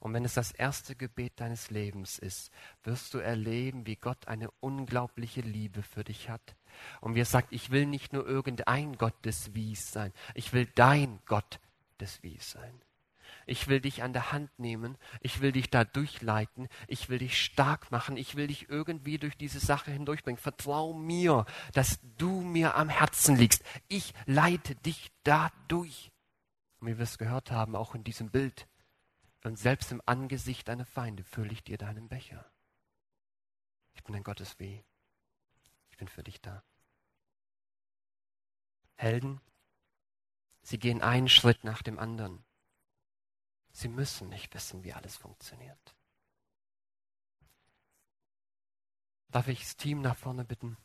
Und 0.01 0.13
wenn 0.13 0.25
es 0.25 0.35
das 0.35 0.53
erste 0.53 0.97
Gebet 0.97 1.41
deines 1.41 1.71
Lebens 1.71 2.19
ist, 2.19 2.51
wirst 2.83 3.15
du 3.15 3.19
erleben, 3.19 3.87
wie 3.87 3.97
Gott 3.97 4.27
eine 4.29 4.51
unglaubliche 4.61 5.41
Liebe 5.41 5.83
für 5.83 6.05
dich 6.05 6.29
hat. 6.29 6.57
Und 7.01 7.15
wie 7.15 7.21
er 7.21 7.25
sagt, 7.25 7.53
ich 7.53 7.71
will 7.71 7.87
nicht 7.87 8.13
nur 8.13 8.27
irgendein 8.27 8.97
Gott 8.97 9.25
des 9.25 9.55
Wies 9.55 9.93
sein, 9.93 10.13
ich 10.35 10.53
will 10.53 10.67
dein 10.67 11.21
Gott 11.27 11.61
des 12.01 12.23
Wies 12.23 12.51
sein. 12.51 12.81
Ich 13.49 13.67
will 13.67 13.81
dich 13.81 14.03
an 14.03 14.13
der 14.13 14.31
Hand 14.31 14.59
nehmen, 14.59 14.99
ich 15.21 15.41
will 15.41 15.53
dich 15.53 15.71
da 15.71 15.85
durchleiten, 15.85 16.69
ich 16.87 17.09
will 17.09 17.19
dich 17.19 17.43
stark 17.43 17.91
machen, 17.91 18.19
ich 18.19 18.35
will 18.37 18.49
dich 18.49 18.69
irgendwie 18.69 19.19
durch 19.19 19.39
diese 19.39 19.59
Sache 19.59 19.91
hindurchbringen. 19.91 20.39
Vertrau 20.39 20.93
mir, 20.93 21.47
dass 21.73 21.99
du 22.19 22.43
mir 22.43 22.77
am 22.77 22.91
Herzen 22.91 23.37
liegst. 23.37 23.65
Ich 23.89 24.13
leite 24.27 24.75
dich 24.75 25.11
da 25.25 25.51
durch. 25.67 26.13
Und 26.79 26.89
wie 26.89 26.99
wir 26.99 27.05
es 27.05 27.17
gehört 27.17 27.51
haben, 27.51 27.75
auch 27.75 27.95
in 27.95 28.05
diesem 28.05 28.31
Bild, 28.31 28.69
und 29.45 29.59
selbst 29.59 29.93
im 29.93 30.03
Angesicht 30.05 30.69
deiner 30.69 30.85
Feinde 30.85 31.25
fülle 31.25 31.53
ich 31.53 31.65
dir 31.65 31.79
deinen 31.79 32.09
Becher. 32.09 32.45
Ich 33.95 34.05
bin 34.05 34.15
ein 34.15 34.25
Gottes 34.25 34.59
Weh. 34.59 34.83
Ich 35.91 35.97
bin 35.97 36.09
für 36.09 36.23
dich 36.23 36.41
da. 36.43 36.63
Helden, 38.97 39.41
sie 40.61 40.79
gehen 40.79 41.01
einen 41.01 41.31
Schritt 41.31 41.65
nach 41.65 41.83
dem 41.83 41.99
anderen. 41.99 42.45
Sie 43.79 43.89
müssen 43.89 44.29
nicht 44.29 44.53
wissen, 44.55 44.85
wie 44.85 44.93
alles 44.93 45.17
funktioniert. 45.17 45.95
Darf 49.31 49.49
ich 49.49 49.61
das 49.61 49.77
Team 49.77 50.01
nach 50.01 50.17
vorne 50.17 50.45
bitten, 50.45 50.77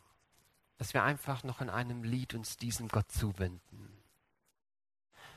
dass 0.77 0.93
wir 0.93 1.03
einfach 1.03 1.43
noch 1.43 1.61
in 1.61 1.69
einem 1.69 2.03
Lied 2.03 2.33
uns 2.33 2.57
diesem 2.57 2.89
Gott 2.89 3.11
zuwenden. 3.11 4.03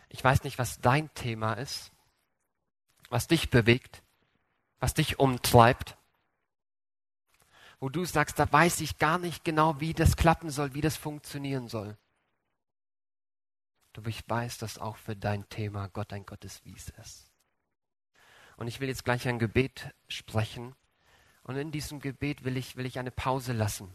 Ich 0.09 0.23
weiß 0.23 0.45
nicht, 0.45 0.59
was 0.59 0.81
dein 0.81 1.13
Thema 1.15 1.55
ist 1.55 1.93
was 3.11 3.29
dich 3.29 3.51
bewegt, 3.51 4.03
was 4.79 4.95
dich 4.95 5.19
umtreibt, 5.19 5.97
wo 7.79 7.89
du 7.89 8.05
sagst, 8.05 8.39
da 8.39 8.51
weiß 8.51 8.81
ich 8.81 8.99
gar 8.99 9.19
nicht 9.19 9.45
genau, 9.45 9.81
wie 9.81 9.93
das 9.95 10.17
klappen 10.17 10.51
soll, 10.51 10.75
wie 10.75 10.81
das 10.81 10.97
funktionieren 10.97 11.69
soll. 11.69 11.97
Du, 13.93 14.03
ich 14.07 14.29
weiß, 14.29 14.59
dass 14.59 14.79
auch 14.79 14.97
für 14.97 15.17
dein 15.17 15.49
Thema 15.49 15.89
Gott 15.89 16.13
ein 16.13 16.27
Gottes 16.27 16.65
Wies 16.65 16.91
ist. 17.01 17.26
Und 18.57 18.69
ich 18.69 18.81
will 18.81 18.89
jetzt 18.89 19.05
gleich 19.05 19.29
ein 19.29 19.39
Gebet 19.39 19.91
sprechen. 20.09 20.75
Und 21.45 21.57
in 21.57 21.71
diesem 21.71 22.01
Gebet 22.01 22.45
will 22.45 22.57
ich, 22.57 22.77
will 22.77 22.87
ich 22.87 22.99
eine 22.99 23.11
Pause 23.11 23.53
lassen. 23.53 23.93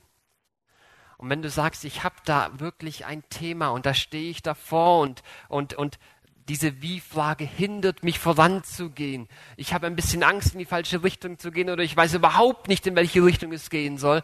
Und 1.17 1.29
wenn 1.29 1.41
du 1.41 1.49
sagst, 1.49 1.85
ich 1.85 2.03
habe 2.03 2.15
da 2.25 2.59
wirklich 2.59 3.05
ein 3.05 3.23
Thema 3.29 3.69
und 3.69 3.85
da 3.85 3.93
stehe 3.93 4.31
ich 4.31 4.41
davor 4.41 5.01
und, 5.01 5.21
und, 5.49 5.75
und 5.75 5.99
diese 6.47 6.81
Wie-Frage 6.81 7.45
hindert 7.45 8.03
mich 8.03 8.17
voranzugehen. 8.17 9.27
Ich 9.55 9.73
habe 9.73 9.87
ein 9.87 9.95
bisschen 9.95 10.23
Angst, 10.23 10.53
in 10.53 10.59
die 10.59 10.65
falsche 10.65 11.03
Richtung 11.03 11.37
zu 11.37 11.51
gehen 11.51 11.69
oder 11.69 11.83
ich 11.83 11.95
weiß 11.95 12.15
überhaupt 12.15 12.67
nicht, 12.67 12.87
in 12.87 12.95
welche 12.95 13.23
Richtung 13.23 13.51
es 13.51 13.69
gehen 13.69 13.97
soll. 13.97 14.23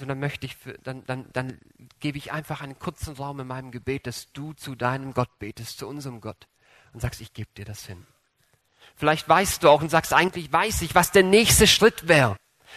Und 0.00 0.08
dann 0.08 0.18
möchte 0.18 0.46
ich, 0.46 0.56
für, 0.56 0.72
dann, 0.82 1.04
dann, 1.06 1.26
dann 1.32 1.58
gebe 2.00 2.18
ich 2.18 2.32
einfach 2.32 2.60
einen 2.60 2.78
kurzen 2.78 3.14
Raum 3.14 3.38
in 3.38 3.46
meinem 3.46 3.70
Gebet, 3.70 4.08
dass 4.08 4.32
du 4.32 4.52
zu 4.52 4.74
deinem 4.74 5.14
Gott 5.14 5.38
betest, 5.38 5.78
zu 5.78 5.86
unserem 5.86 6.20
Gott 6.20 6.48
und 6.92 7.00
sagst, 7.00 7.20
ich 7.20 7.32
gebe 7.32 7.50
dir 7.56 7.64
das 7.64 7.86
hin. 7.86 8.04
Vielleicht 8.96 9.28
weißt 9.28 9.62
du 9.62 9.68
auch 9.68 9.82
und 9.82 9.90
sagst, 9.90 10.12
eigentlich 10.12 10.52
weiß 10.52 10.82
ich, 10.82 10.94
was 10.94 11.12
der 11.12 11.24
nächste 11.24 11.66
Schritt 11.66 12.08
wäre. 12.08 12.36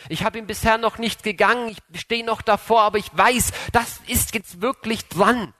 Ich 0.09 0.23
habe 0.23 0.37
ihn 0.37 0.47
bisher 0.47 0.77
noch 0.77 0.97
nicht 0.97 1.23
gegangen, 1.23 1.75
ich 1.91 2.01
stehe 2.01 2.25
noch 2.25 2.41
davor, 2.41 2.81
aber 2.81 2.97
ich 2.97 3.09
weiß, 3.15 3.51
das 3.71 3.99
ist 4.07 4.33
jetzt 4.35 4.61
wirklich 4.61 5.07
dran. 5.07 5.53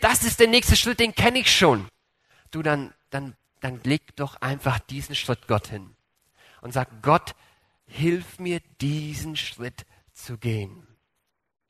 Das 0.00 0.22
ist 0.22 0.40
der 0.40 0.48
nächste 0.48 0.76
Schritt, 0.76 1.00
den 1.00 1.14
kenne 1.14 1.40
ich 1.40 1.54
schon 1.54 1.88
du 2.50 2.62
dann, 2.62 2.94
dann, 3.10 3.36
dann 3.60 3.80
leg 3.82 4.16
doch 4.16 4.40
einfach 4.40 4.78
diesen 4.78 5.14
Schritt 5.14 5.46
Gott 5.46 5.68
hin 5.68 5.94
und 6.60 6.72
sag, 6.72 7.02
Gott, 7.02 7.34
hilf 7.86 8.38
mir, 8.38 8.60
diesen 8.80 9.36
Schritt 9.36 9.86
zu 10.12 10.38
gehen. 10.38 10.86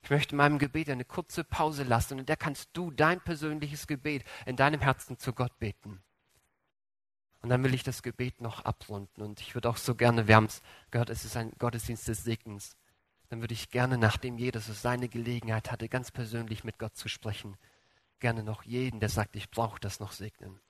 Ich 0.02 0.10
möchte 0.10 0.32
in 0.32 0.38
meinem 0.38 0.58
Gebet 0.58 0.88
eine 0.88 1.04
kurze 1.04 1.44
Pause 1.44 1.82
lassen 1.84 2.14
und 2.14 2.20
in 2.20 2.26
der 2.26 2.36
kannst 2.36 2.70
du 2.72 2.90
dein 2.90 3.20
persönliches 3.20 3.86
Gebet 3.86 4.24
in 4.46 4.56
deinem 4.56 4.80
Herzen 4.80 5.18
zu 5.18 5.32
Gott 5.32 5.58
beten. 5.58 6.02
Und 7.42 7.48
dann 7.48 7.64
will 7.64 7.74
ich 7.74 7.82
das 7.82 8.02
Gebet 8.02 8.40
noch 8.40 8.64
abrunden. 8.64 9.22
Und 9.22 9.40
ich 9.40 9.54
würde 9.54 9.70
auch 9.70 9.78
so 9.78 9.94
gerne, 9.94 10.28
wir 10.28 10.36
haben 10.36 10.44
es 10.44 10.62
gehört, 10.90 11.10
es 11.10 11.24
ist 11.24 11.36
ein 11.36 11.52
Gottesdienst 11.58 12.06
des 12.06 12.24
Segens. 12.24 12.76
Dann 13.28 13.40
würde 13.40 13.54
ich 13.54 13.70
gerne, 13.70 13.96
nachdem 13.96 14.38
jeder 14.38 14.60
so 14.60 14.72
seine 14.72 15.08
Gelegenheit 15.08 15.70
hatte, 15.70 15.88
ganz 15.88 16.10
persönlich 16.10 16.64
mit 16.64 16.78
Gott 16.78 16.96
zu 16.96 17.08
sprechen, 17.08 17.56
gerne 18.18 18.42
noch 18.42 18.64
jeden, 18.64 19.00
der 19.00 19.08
sagt, 19.08 19.36
ich 19.36 19.50
brauche 19.50 19.80
das 19.80 20.00
noch 20.00 20.12
segnen. 20.12 20.60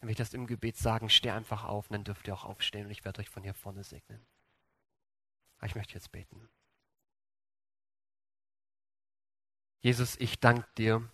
Wenn 0.00 0.08
wir 0.08 0.16
das 0.16 0.34
im 0.34 0.46
Gebet 0.46 0.76
sagen, 0.76 1.08
steh 1.08 1.30
einfach 1.30 1.64
auf, 1.64 1.88
dann 1.88 2.04
dürft 2.04 2.26
ihr 2.26 2.34
auch 2.34 2.44
aufstehen 2.44 2.86
und 2.86 2.90
ich 2.90 3.04
werde 3.04 3.20
euch 3.20 3.30
von 3.30 3.42
hier 3.42 3.54
vorne 3.54 3.84
segnen. 3.84 4.26
Ich 5.62 5.74
möchte 5.74 5.94
jetzt 5.94 6.12
beten. 6.12 6.48
Jesus, 9.80 10.16
ich 10.16 10.40
danke 10.40 10.68
dir, 10.76 11.08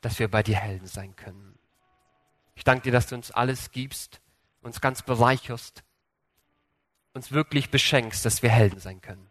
dass 0.00 0.18
wir 0.18 0.28
bei 0.30 0.42
dir 0.42 0.56
Helden 0.56 0.86
sein 0.86 1.14
können. 1.16 1.53
Ich 2.54 2.64
danke 2.64 2.84
dir, 2.84 2.92
dass 2.92 3.08
du 3.08 3.14
uns 3.14 3.30
alles 3.30 3.70
gibst, 3.70 4.20
uns 4.62 4.80
ganz 4.80 5.02
bereicherst, 5.02 5.82
uns 7.12 7.32
wirklich 7.32 7.70
beschenkst, 7.70 8.24
dass 8.24 8.42
wir 8.42 8.50
Helden 8.50 8.80
sein 8.80 9.00
können. 9.00 9.30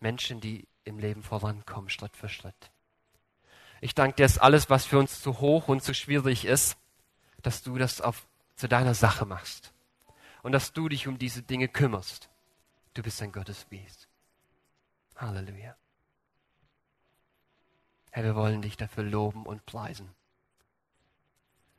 Menschen, 0.00 0.40
die 0.40 0.66
im 0.84 0.98
Leben 0.98 1.22
vorankommen, 1.22 1.90
Schritt 1.90 2.16
für 2.16 2.28
Schritt. 2.28 2.70
Ich 3.80 3.94
danke 3.94 4.16
dir, 4.16 4.24
dass 4.24 4.38
alles, 4.38 4.70
was 4.70 4.86
für 4.86 4.98
uns 4.98 5.20
zu 5.20 5.40
hoch 5.40 5.68
und 5.68 5.82
zu 5.82 5.94
schwierig 5.94 6.44
ist, 6.44 6.76
dass 7.42 7.62
du 7.62 7.76
das 7.78 8.00
auf, 8.00 8.26
zu 8.56 8.68
deiner 8.68 8.94
Sache 8.94 9.26
machst. 9.26 9.72
Und 10.42 10.52
dass 10.52 10.72
du 10.72 10.88
dich 10.88 11.08
um 11.08 11.18
diese 11.18 11.42
Dinge 11.42 11.68
kümmerst. 11.68 12.28
Du 12.92 13.02
bist 13.02 13.20
ein 13.22 13.32
Gottes 13.32 13.66
Wies. 13.70 14.08
Halleluja. 15.16 15.76
Herr, 18.10 18.24
wir 18.24 18.34
wollen 18.36 18.62
dich 18.62 18.76
dafür 18.76 19.04
loben 19.04 19.46
und 19.46 19.64
preisen. 19.66 20.14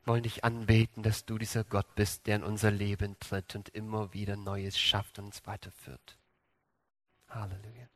Wollen 0.06 0.24
dich 0.24 0.44
anbeten, 0.44 1.02
dass 1.02 1.26
du 1.26 1.38
dieser 1.38 1.64
Gott 1.64 1.96
bist, 1.96 2.28
der 2.28 2.38
in 2.38 2.44
unser 2.44 2.72
Leben 2.72 3.20
tritt 3.20 3.56
und 3.56 3.70
immer 3.70 4.14
wieder 4.14 4.36
Neues 4.36 4.80
schafft 4.80 5.18
und 5.18 5.26
uns 5.26 5.46
weiterführt. 5.48 6.18
Halleluja. 7.30 7.88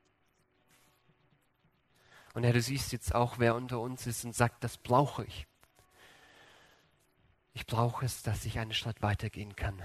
Und 2.33 2.43
Herr, 2.43 2.53
du 2.53 2.61
siehst 2.61 2.91
jetzt 2.91 3.13
auch, 3.13 3.39
wer 3.39 3.55
unter 3.55 3.79
uns 3.79 4.07
ist 4.07 4.25
und 4.25 4.35
sagt, 4.35 4.63
das 4.63 4.77
brauche 4.77 5.23
ich. 5.25 5.47
Ich 7.53 7.65
brauche 7.65 8.05
es, 8.05 8.23
dass 8.23 8.45
ich 8.45 8.59
einen 8.59 8.73
Schritt 8.73 9.01
weitergehen 9.01 9.55
kann. 9.55 9.81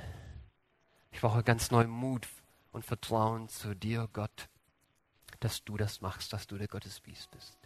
Ich 1.11 1.20
brauche 1.20 1.43
ganz 1.43 1.70
neuen 1.70 1.91
Mut 1.91 2.29
und 2.72 2.85
Vertrauen 2.85 3.49
zu 3.49 3.75
dir, 3.75 4.09
Gott, 4.12 4.49
dass 5.41 5.64
du 5.64 5.77
das 5.77 6.01
machst, 6.01 6.33
dass 6.33 6.47
du 6.47 6.59
der 6.59 6.68
Gottesbiest 6.68 7.31
bist. 7.31 7.64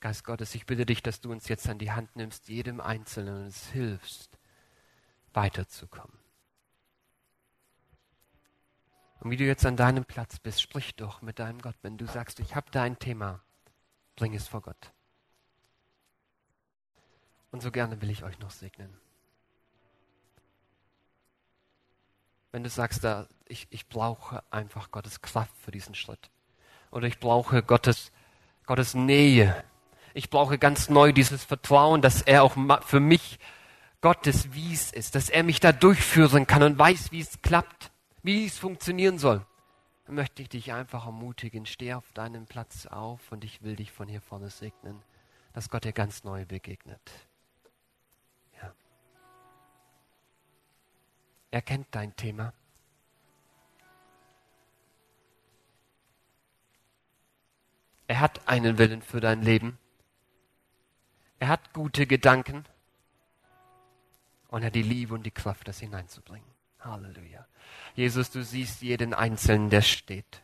Geist 0.00 0.24
Gottes, 0.24 0.54
ich 0.54 0.64
bitte 0.66 0.86
dich, 0.86 1.02
dass 1.02 1.20
du 1.20 1.30
uns 1.30 1.48
jetzt 1.48 1.68
an 1.68 1.78
die 1.78 1.92
Hand 1.92 2.16
nimmst, 2.16 2.48
jedem 2.48 2.80
Einzelnen 2.80 3.44
und 3.44 3.54
hilfst, 3.54 4.38
weiterzukommen. 5.34 6.18
Und 9.20 9.30
wie 9.30 9.36
du 9.36 9.44
jetzt 9.44 9.66
an 9.66 9.76
deinem 9.76 10.06
Platz 10.06 10.38
bist, 10.38 10.62
sprich 10.62 10.96
doch 10.96 11.20
mit 11.20 11.38
deinem 11.38 11.60
Gott. 11.60 11.76
Wenn 11.82 11.98
du 11.98 12.06
sagst, 12.06 12.40
ich 12.40 12.54
habe 12.54 12.70
da 12.70 12.82
ein 12.82 12.98
Thema, 12.98 13.42
bring 14.16 14.34
es 14.34 14.48
vor 14.48 14.62
Gott. 14.62 14.92
Und 17.50 17.60
so 17.60 17.70
gerne 17.70 18.00
will 18.00 18.10
ich 18.10 18.24
euch 18.24 18.38
noch 18.38 18.50
segnen. 18.50 18.98
Wenn 22.52 22.64
du 22.64 22.70
sagst, 22.70 23.04
da, 23.04 23.28
ich, 23.46 23.66
ich 23.70 23.88
brauche 23.88 24.42
einfach 24.50 24.90
Gottes 24.90 25.20
Kraft 25.20 25.56
für 25.58 25.70
diesen 25.70 25.94
Schritt. 25.94 26.30
Oder 26.90 27.06
ich 27.06 27.20
brauche 27.20 27.62
Gottes, 27.62 28.12
Gottes 28.64 28.94
Nähe. 28.94 29.62
Ich 30.14 30.30
brauche 30.30 30.58
ganz 30.58 30.88
neu 30.88 31.12
dieses 31.12 31.44
Vertrauen, 31.44 32.02
dass 32.02 32.22
er 32.22 32.42
auch 32.42 32.56
für 32.84 33.00
mich 33.00 33.38
Gottes 34.00 34.52
Wies 34.54 34.92
ist, 34.92 35.14
dass 35.14 35.28
er 35.28 35.42
mich 35.42 35.60
da 35.60 35.72
durchführen 35.72 36.46
kann 36.46 36.62
und 36.62 36.78
weiß, 36.78 37.12
wie 37.12 37.20
es 37.20 37.42
klappt 37.42 37.90
wie 38.22 38.46
es 38.46 38.58
funktionieren 38.58 39.18
soll, 39.18 39.44
dann 40.04 40.14
möchte 40.14 40.42
ich 40.42 40.48
dich 40.48 40.72
einfach 40.72 41.06
ermutigen, 41.06 41.66
steh 41.66 41.94
auf 41.94 42.10
deinem 42.12 42.46
Platz 42.46 42.86
auf 42.86 43.32
und 43.32 43.44
ich 43.44 43.62
will 43.62 43.76
dich 43.76 43.92
von 43.92 44.08
hier 44.08 44.20
vorne 44.20 44.50
segnen, 44.50 45.02
dass 45.52 45.70
Gott 45.70 45.84
dir 45.84 45.92
ganz 45.92 46.24
neu 46.24 46.44
begegnet. 46.44 47.00
Ja. 48.60 48.72
Er 51.50 51.62
kennt 51.62 51.86
dein 51.92 52.14
Thema. 52.16 52.52
Er 58.06 58.20
hat 58.20 58.48
einen 58.48 58.76
Willen 58.76 59.02
für 59.02 59.20
dein 59.20 59.42
Leben. 59.42 59.78
Er 61.40 61.48
hat 61.48 61.72
gute 61.72 62.06
Gedanken 62.06 62.64
und 64.48 64.62
er 64.62 64.66
hat 64.66 64.74
die 64.74 64.82
Liebe 64.82 65.14
und 65.14 65.24
die 65.24 65.30
Kraft, 65.30 65.68
das 65.68 65.80
hineinzubringen. 65.80 66.48
Halleluja. 66.80 67.46
Jesus, 67.94 68.30
du 68.30 68.44
siehst 68.44 68.82
jeden 68.82 69.14
Einzelnen, 69.14 69.70
der 69.70 69.80
steht. 69.80 70.42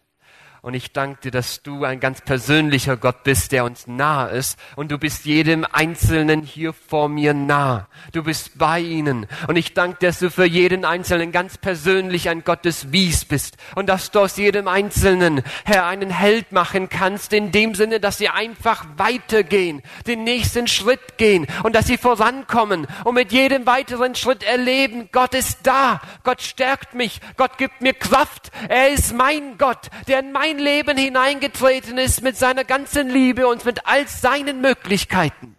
Und 0.66 0.74
ich 0.74 0.92
danke 0.92 1.20
dir, 1.20 1.30
dass 1.30 1.62
du 1.62 1.84
ein 1.84 2.00
ganz 2.00 2.22
persönlicher 2.22 2.96
Gott 2.96 3.22
bist, 3.22 3.52
der 3.52 3.64
uns 3.64 3.86
nahe 3.86 4.30
ist. 4.30 4.58
Und 4.74 4.90
du 4.90 4.98
bist 4.98 5.24
jedem 5.24 5.64
Einzelnen 5.70 6.42
hier 6.42 6.72
vor 6.72 7.08
mir 7.08 7.34
nah. 7.34 7.86
Du 8.10 8.24
bist 8.24 8.58
bei 8.58 8.80
ihnen. 8.80 9.28
Und 9.46 9.54
ich 9.54 9.74
danke 9.74 10.00
dir, 10.00 10.08
dass 10.08 10.18
du 10.18 10.28
für 10.28 10.44
jeden 10.44 10.84
Einzelnen 10.84 11.30
ganz 11.30 11.56
persönlich 11.56 12.28
ein 12.28 12.42
Gott 12.42 12.64
des 12.64 12.90
Wies 12.90 13.24
bist. 13.24 13.58
Und 13.76 13.88
dass 13.88 14.10
du 14.10 14.18
aus 14.18 14.38
jedem 14.38 14.66
Einzelnen, 14.66 15.44
Herr, 15.64 15.86
einen 15.86 16.10
Held 16.10 16.50
machen 16.50 16.88
kannst, 16.88 17.32
in 17.32 17.52
dem 17.52 17.76
Sinne, 17.76 18.00
dass 18.00 18.18
sie 18.18 18.28
einfach 18.28 18.86
weitergehen, 18.96 19.82
den 20.08 20.24
nächsten 20.24 20.66
Schritt 20.66 21.16
gehen 21.16 21.46
und 21.62 21.76
dass 21.76 21.86
sie 21.86 21.96
vorankommen 21.96 22.88
und 23.04 23.14
mit 23.14 23.30
jedem 23.30 23.66
weiteren 23.66 24.16
Schritt 24.16 24.42
erleben, 24.42 25.10
Gott 25.12 25.32
ist 25.32 25.60
da. 25.62 26.00
Gott 26.24 26.42
stärkt 26.42 26.92
mich. 26.92 27.20
Gott 27.36 27.56
gibt 27.56 27.82
mir 27.82 27.94
Kraft. 27.94 28.50
Er 28.68 28.88
ist 28.88 29.14
mein 29.14 29.58
Gott, 29.58 29.90
der 30.08 30.18
in 30.18 30.32
mein 30.56 30.64
Leben 30.64 30.96
hineingetreten 30.96 31.98
ist 31.98 32.22
mit 32.22 32.36
seiner 32.36 32.64
ganzen 32.64 33.10
Liebe 33.10 33.46
und 33.46 33.64
mit 33.64 33.86
all 33.86 34.08
seinen 34.08 34.60
Möglichkeiten. 34.60 35.56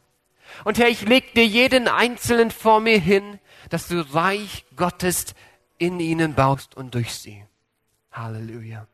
Und 0.63 0.79
Herr, 0.79 0.89
ich 0.89 1.01
leg 1.01 1.33
dir 1.35 1.45
jeden 1.45 1.87
Einzelnen 1.87 2.51
vor 2.51 2.79
mir 2.79 2.99
hin, 2.99 3.39
dass 3.69 3.87
du 3.87 4.01
Reich 4.13 4.65
Gottes 4.75 5.35
in 5.77 5.99
ihnen 5.99 6.33
baust 6.33 6.75
und 6.75 6.95
durch 6.95 7.13
sie. 7.13 7.45
Halleluja. 8.11 8.87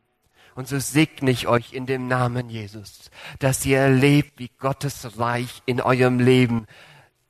Und 0.56 0.68
so 0.68 0.78
segne 0.78 1.32
ich 1.32 1.48
euch 1.48 1.74
in 1.74 1.86
dem 1.86 2.08
Namen 2.08 2.50
Jesus, 2.50 3.10
dass 3.40 3.66
ihr 3.66 3.80
erlebt, 3.80 4.34
wie 4.38 4.52
Gottes 4.60 5.18
Reich 5.18 5.64
in 5.66 5.82
eurem 5.82 6.20
Leben 6.20 6.68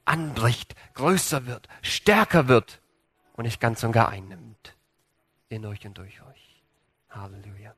anbricht, 0.03 0.75
größer 0.95 1.45
wird, 1.45 1.67
stärker 1.81 2.47
wird 2.47 2.81
und 3.33 3.45
nicht 3.45 3.61
ganz 3.61 3.83
und 3.83 3.91
gar 3.91 4.09
einnimmt. 4.09 4.75
In 5.49 5.65
euch 5.65 5.85
und 5.85 5.97
durch 5.97 6.21
euch. 6.23 6.63
Halleluja. 7.11 7.75